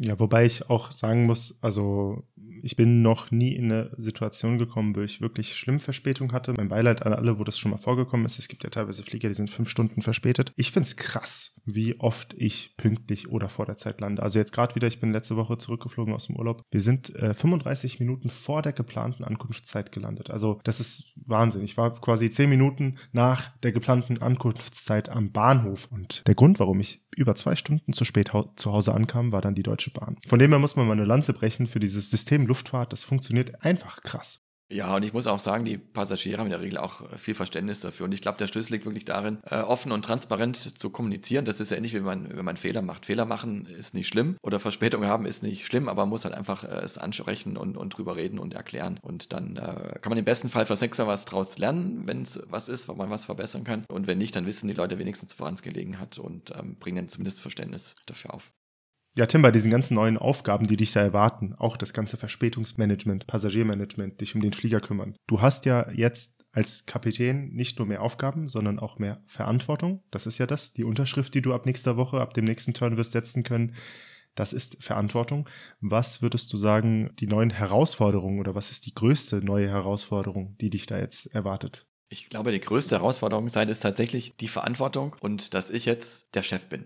[0.00, 2.24] Ja, wobei ich auch sagen muss, also
[2.62, 6.54] ich bin noch nie in eine Situation gekommen, wo ich wirklich schlimm Verspätung hatte.
[6.56, 8.38] Mein Beileid an alle, wo das schon mal vorgekommen ist.
[8.38, 10.52] Es gibt ja teilweise Flieger, die sind fünf Stunden verspätet.
[10.56, 14.22] Ich find's krass, wie oft ich pünktlich oder vor der Zeit lande.
[14.22, 16.62] Also jetzt gerade wieder, ich bin letzte Woche zurückgeflogen aus dem Urlaub.
[16.70, 20.30] Wir sind äh, 35 Minuten vor der geplanten Ankunftszeit gelandet.
[20.30, 21.62] Also das ist Wahnsinn.
[21.62, 25.88] Ich war quasi zehn Minuten nach der geplanten Ankunftszeit am Bahnhof.
[25.90, 29.54] Und der Grund, warum ich über zwei Stunden zu spät zu Hause ankam, war dann
[29.54, 30.16] die Deutsche Bahn.
[30.26, 32.92] Von dem her muss man mal eine Lanze brechen für dieses System Luftfahrt.
[32.92, 34.42] Das funktioniert einfach krass.
[34.72, 37.80] Ja, und ich muss auch sagen, die Passagiere haben in der Regel auch viel Verständnis
[37.80, 38.06] dafür.
[38.06, 41.44] Und ich glaube, der Schlüssel liegt wirklich darin, äh, offen und transparent zu kommunizieren.
[41.44, 43.06] Das ist ja ähnlich, wie man, wenn man Fehler macht.
[43.06, 46.34] Fehler machen ist nicht schlimm oder Verspätung haben ist nicht schlimm, aber man muss halt
[46.34, 49.00] einfach äh, es ansprechen und, und drüber reden und erklären.
[49.02, 52.40] Und dann äh, kann man im besten Fall für Sechser was draus lernen, wenn es
[52.46, 53.84] was ist, wo man was verbessern kann.
[53.88, 57.08] Und wenn nicht, dann wissen die Leute wenigstens, woran es gelegen hat und ähm, bringen
[57.08, 58.52] zumindest Verständnis dafür auf.
[59.16, 63.26] Ja, Tim, bei diesen ganzen neuen Aufgaben, die dich da erwarten, auch das ganze Verspätungsmanagement,
[63.26, 65.16] Passagiermanagement, dich um den Flieger kümmern.
[65.26, 70.02] Du hast ja jetzt als Kapitän nicht nur mehr Aufgaben, sondern auch mehr Verantwortung.
[70.10, 72.96] Das ist ja das, die Unterschrift, die du ab nächster Woche, ab dem nächsten Turn
[72.96, 73.74] wirst setzen können.
[74.36, 75.48] Das ist Verantwortung.
[75.80, 80.70] Was würdest du sagen, die neuen Herausforderungen oder was ist die größte neue Herausforderung, die
[80.70, 81.86] dich da jetzt erwartet?
[82.08, 86.42] Ich glaube, die größte Herausforderung sei es tatsächlich die Verantwortung und dass ich jetzt der
[86.42, 86.84] Chef bin.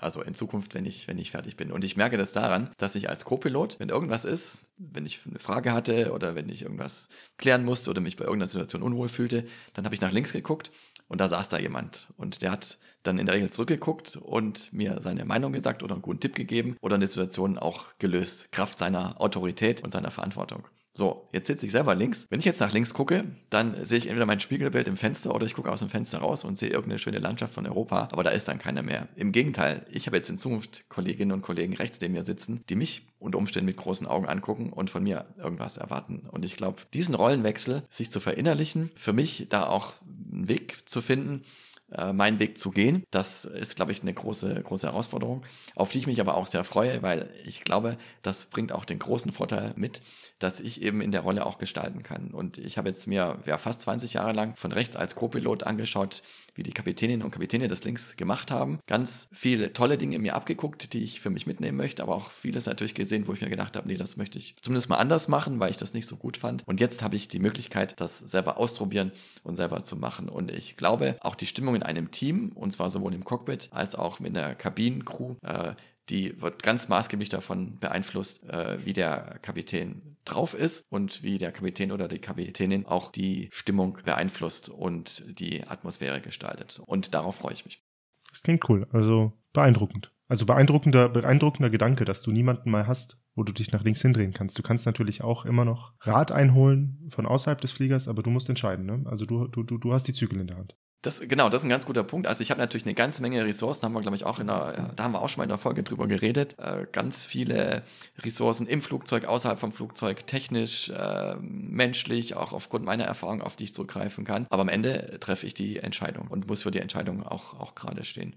[0.00, 1.70] Also in Zukunft, wenn ich, wenn ich fertig bin.
[1.70, 5.38] Und ich merke das daran, dass ich als Co-Pilot, wenn irgendwas ist, wenn ich eine
[5.38, 9.44] Frage hatte oder wenn ich irgendwas klären musste oder mich bei irgendeiner Situation unwohl fühlte,
[9.74, 10.70] dann habe ich nach links geguckt
[11.08, 12.08] und da saß da jemand.
[12.16, 16.02] Und der hat dann in der Regel zurückgeguckt und mir seine Meinung gesagt oder einen
[16.02, 20.64] guten Tipp gegeben oder eine Situation auch gelöst, Kraft seiner Autorität und seiner Verantwortung.
[20.92, 22.26] So, jetzt sitze ich selber links.
[22.30, 25.46] Wenn ich jetzt nach links gucke, dann sehe ich entweder mein Spiegelbild im Fenster oder
[25.46, 28.30] ich gucke aus dem Fenster raus und sehe irgendeine schöne Landschaft von Europa, aber da
[28.30, 29.06] ist dann keiner mehr.
[29.14, 32.76] Im Gegenteil, ich habe jetzt in Zukunft Kolleginnen und Kollegen rechts neben mir sitzen, die
[32.76, 36.26] mich unter Umständen mit großen Augen angucken und von mir irgendwas erwarten.
[36.30, 39.94] Und ich glaube, diesen Rollenwechsel, sich zu verinnerlichen, für mich da auch
[40.32, 41.44] einen Weg zu finden,
[41.92, 43.04] äh, meinen Weg zu gehen.
[43.10, 45.42] Das ist, glaube ich, eine große, große Herausforderung,
[45.74, 48.98] auf die ich mich aber auch sehr freue, weil ich glaube, das bringt auch den
[48.98, 50.00] großen Vorteil mit,
[50.38, 52.30] dass ich eben in der Rolle auch gestalten kann.
[52.30, 56.22] Und ich habe jetzt mir ja, fast 20 Jahre lang von rechts als Co-Pilot angeschaut,
[56.60, 58.80] wie die Kapitäninnen und Kapitäne des Links gemacht haben.
[58.86, 62.66] Ganz viele tolle Dinge mir abgeguckt, die ich für mich mitnehmen möchte, aber auch vieles
[62.66, 65.58] natürlich gesehen, wo ich mir gedacht habe, nee, das möchte ich zumindest mal anders machen,
[65.58, 66.62] weil ich das nicht so gut fand.
[66.66, 69.10] Und jetzt habe ich die Möglichkeit, das selber auszuprobieren
[69.42, 70.28] und selber zu machen.
[70.28, 73.94] Und ich glaube, auch die Stimmung in einem Team, und zwar sowohl im Cockpit als
[73.94, 75.72] auch mit der Kabinencrew, äh,
[76.08, 81.52] die wird ganz maßgeblich davon beeinflusst, äh, wie der Kapitän drauf ist und wie der
[81.52, 86.80] Kapitän oder die Kapitänin auch die Stimmung beeinflusst und die Atmosphäre gestaltet.
[86.84, 87.82] Und darauf freue ich mich.
[88.30, 90.12] Das klingt cool, also beeindruckend.
[90.28, 94.32] Also beeindruckender, beeindruckender Gedanke, dass du niemanden mal hast, wo du dich nach links hindrehen
[94.32, 94.56] kannst.
[94.56, 98.48] Du kannst natürlich auch immer noch Rat einholen von außerhalb des Fliegers, aber du musst
[98.48, 98.86] entscheiden.
[98.86, 99.02] Ne?
[99.06, 100.76] Also du, du, du hast die Zügel in der Hand.
[101.02, 102.26] Das, genau, das ist ein ganz guter Punkt.
[102.26, 104.92] Also ich habe natürlich eine ganze Menge Ressourcen, haben wir, glaube ich, auch in der,
[104.94, 106.58] da haben wir auch schon mal in der Folge drüber geredet.
[106.58, 107.82] Äh, ganz viele
[108.18, 113.64] Ressourcen im Flugzeug, außerhalb vom Flugzeug, technisch, äh, menschlich, auch aufgrund meiner Erfahrung, auf die
[113.64, 114.46] ich zurückgreifen kann.
[114.50, 118.04] Aber am Ende treffe ich die Entscheidung und muss für die Entscheidung auch, auch gerade
[118.04, 118.34] stehen.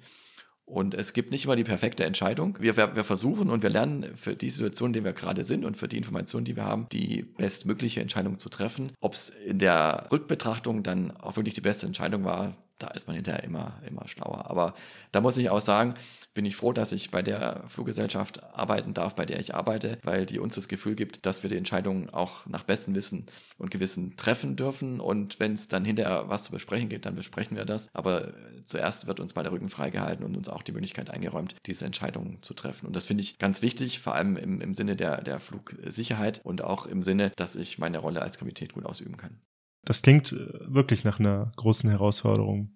[0.74, 2.58] Und es gibt nicht immer die perfekte Entscheidung.
[2.60, 5.78] Wir, wir, versuchen und wir lernen für die Situation, in der wir gerade sind und
[5.78, 8.92] für die Informationen, die wir haben, die bestmögliche Entscheidung zu treffen.
[9.00, 13.16] Ob es in der Rückbetrachtung dann auch wirklich die beste Entscheidung war, da ist man
[13.16, 14.50] hinterher immer, immer schlauer.
[14.50, 14.74] Aber
[15.12, 15.96] da muss ich auch sagen,
[16.34, 20.26] bin ich froh, dass ich bei der Fluggesellschaft arbeiten darf, bei der ich arbeite, weil
[20.26, 24.18] die uns das Gefühl gibt, dass wir die Entscheidungen auch nach bestem Wissen und Gewissen
[24.18, 25.00] treffen dürfen.
[25.00, 27.90] Und wenn es dann hinterher was zu besprechen gibt, dann besprechen wir das.
[27.94, 31.86] Aber zuerst wird uns mal der Rücken freigehalten und uns auch die Möglichkeit eingeräumt, diese
[31.86, 32.88] Entscheidungen zu treffen.
[32.88, 36.64] Und das finde ich ganz wichtig, vor allem im, im Sinne der, der Flugsicherheit und
[36.64, 39.40] auch im Sinne, dass ich meine Rolle als Kapitän gut ausüben kann.
[39.86, 42.72] Das klingt äh, wirklich nach einer großen Herausforderung.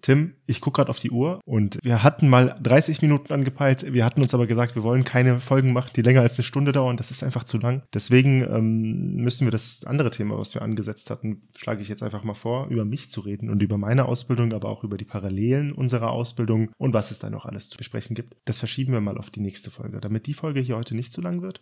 [0.00, 3.92] Tim, ich gucke gerade auf die Uhr und wir hatten mal 30 Minuten angepeilt.
[3.92, 6.72] Wir hatten uns aber gesagt, wir wollen keine Folgen machen, die länger als eine Stunde
[6.72, 6.96] dauern.
[6.96, 7.82] Das ist einfach zu lang.
[7.92, 12.24] Deswegen ähm, müssen wir das andere Thema, was wir angesetzt hatten, schlage ich jetzt einfach
[12.24, 15.72] mal vor, über mich zu reden und über meine Ausbildung, aber auch über die Parallelen
[15.72, 18.34] unserer Ausbildung und was es da noch alles zu besprechen gibt.
[18.46, 21.20] Das verschieben wir mal auf die nächste Folge, damit die Folge hier heute nicht zu
[21.20, 21.60] lang wird.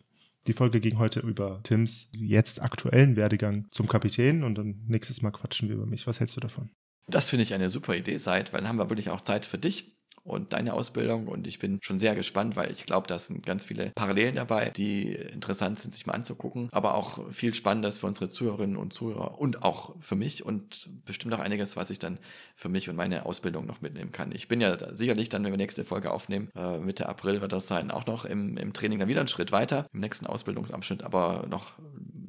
[0.51, 5.30] Die Folge ging heute über Tims jetzt aktuellen Werdegang zum Kapitän und dann nächstes Mal
[5.30, 6.09] quatschen wir über mich.
[6.09, 6.70] Was hältst du davon?
[7.07, 9.59] Das finde ich eine super Idee, Seid, weil dann haben wir wirklich auch Zeit für
[9.59, 11.29] dich und deine Ausbildung.
[11.29, 14.71] Und ich bin schon sehr gespannt, weil ich glaube, da sind ganz viele Parallelen dabei,
[14.71, 16.68] die interessant sind, sich mal anzugucken.
[16.73, 21.35] Aber auch viel Spannendes für unsere Zuhörerinnen und Zuhörer und auch für mich und bestimmt
[21.35, 22.18] auch einiges, was ich dann
[22.57, 24.33] für mich und meine Ausbildung noch mitnehmen kann.
[24.33, 27.68] Ich bin ja sicherlich dann, wenn wir nächste Folge aufnehmen, äh, Mitte April wird das
[27.68, 31.47] sein, auch noch im, im Training dann wieder einen Schritt weiter, im nächsten Ausbildungsabschnitt, aber
[31.49, 31.73] noch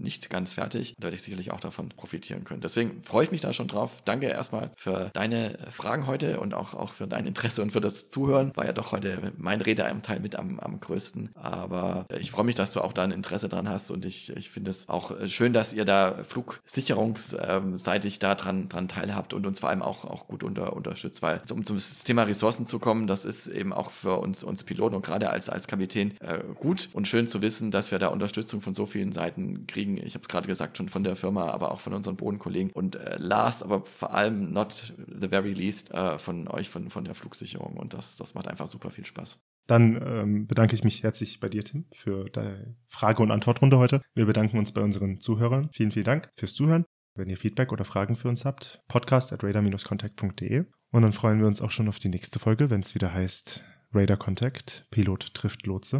[0.01, 0.95] nicht ganz fertig.
[0.97, 2.61] Da werde ich sicherlich auch davon profitieren können.
[2.61, 4.01] Deswegen freue ich mich da schon drauf.
[4.05, 8.09] Danke erstmal für deine Fragen heute und auch, auch für dein Interesse und für das
[8.09, 8.51] Zuhören.
[8.55, 11.31] War ja doch heute mein Redeanteil mit am, am größten.
[11.35, 14.49] Aber ich freue mich, dass du auch da ein Interesse dran hast und ich, ich
[14.49, 19.69] finde es auch schön, dass ihr da flugsicherungsseitig da dran, dran teilhabt und uns vor
[19.69, 23.47] allem auch, auch gut unter, unterstützt, weil um zum Thema Ressourcen zu kommen, das ist
[23.47, 27.27] eben auch für uns, uns Piloten und gerade als, als Kapitän äh, gut und schön
[27.27, 29.90] zu wissen, dass wir da Unterstützung von so vielen Seiten kriegen.
[29.97, 32.95] Ich habe es gerade gesagt, schon von der Firma, aber auch von unseren Bodenkollegen und
[32.95, 37.15] äh, last, aber vor allem not the very least äh, von euch, von, von der
[37.15, 39.39] Flugsicherung und das, das macht einfach super viel Spaß.
[39.67, 44.01] Dann ähm, bedanke ich mich herzlich bei dir, Tim, für deine Frage- und Antwortrunde heute.
[44.15, 45.69] Wir bedanken uns bei unseren Zuhörern.
[45.71, 46.85] Vielen, vielen Dank fürs Zuhören.
[47.13, 50.65] Wenn ihr Feedback oder Fragen für uns habt, podcast at radar-contact.de.
[50.91, 53.63] Und dann freuen wir uns auch schon auf die nächste Folge, wenn es wieder heißt
[53.93, 55.99] Radar Contact, Pilot trifft Lotse.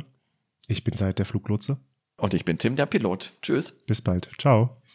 [0.68, 1.80] Ich bin Seid der Fluglotse.
[2.22, 3.34] Und ich bin Tim, der Pilot.
[3.42, 3.72] Tschüss.
[3.88, 4.30] Bis bald.
[4.38, 4.78] Ciao.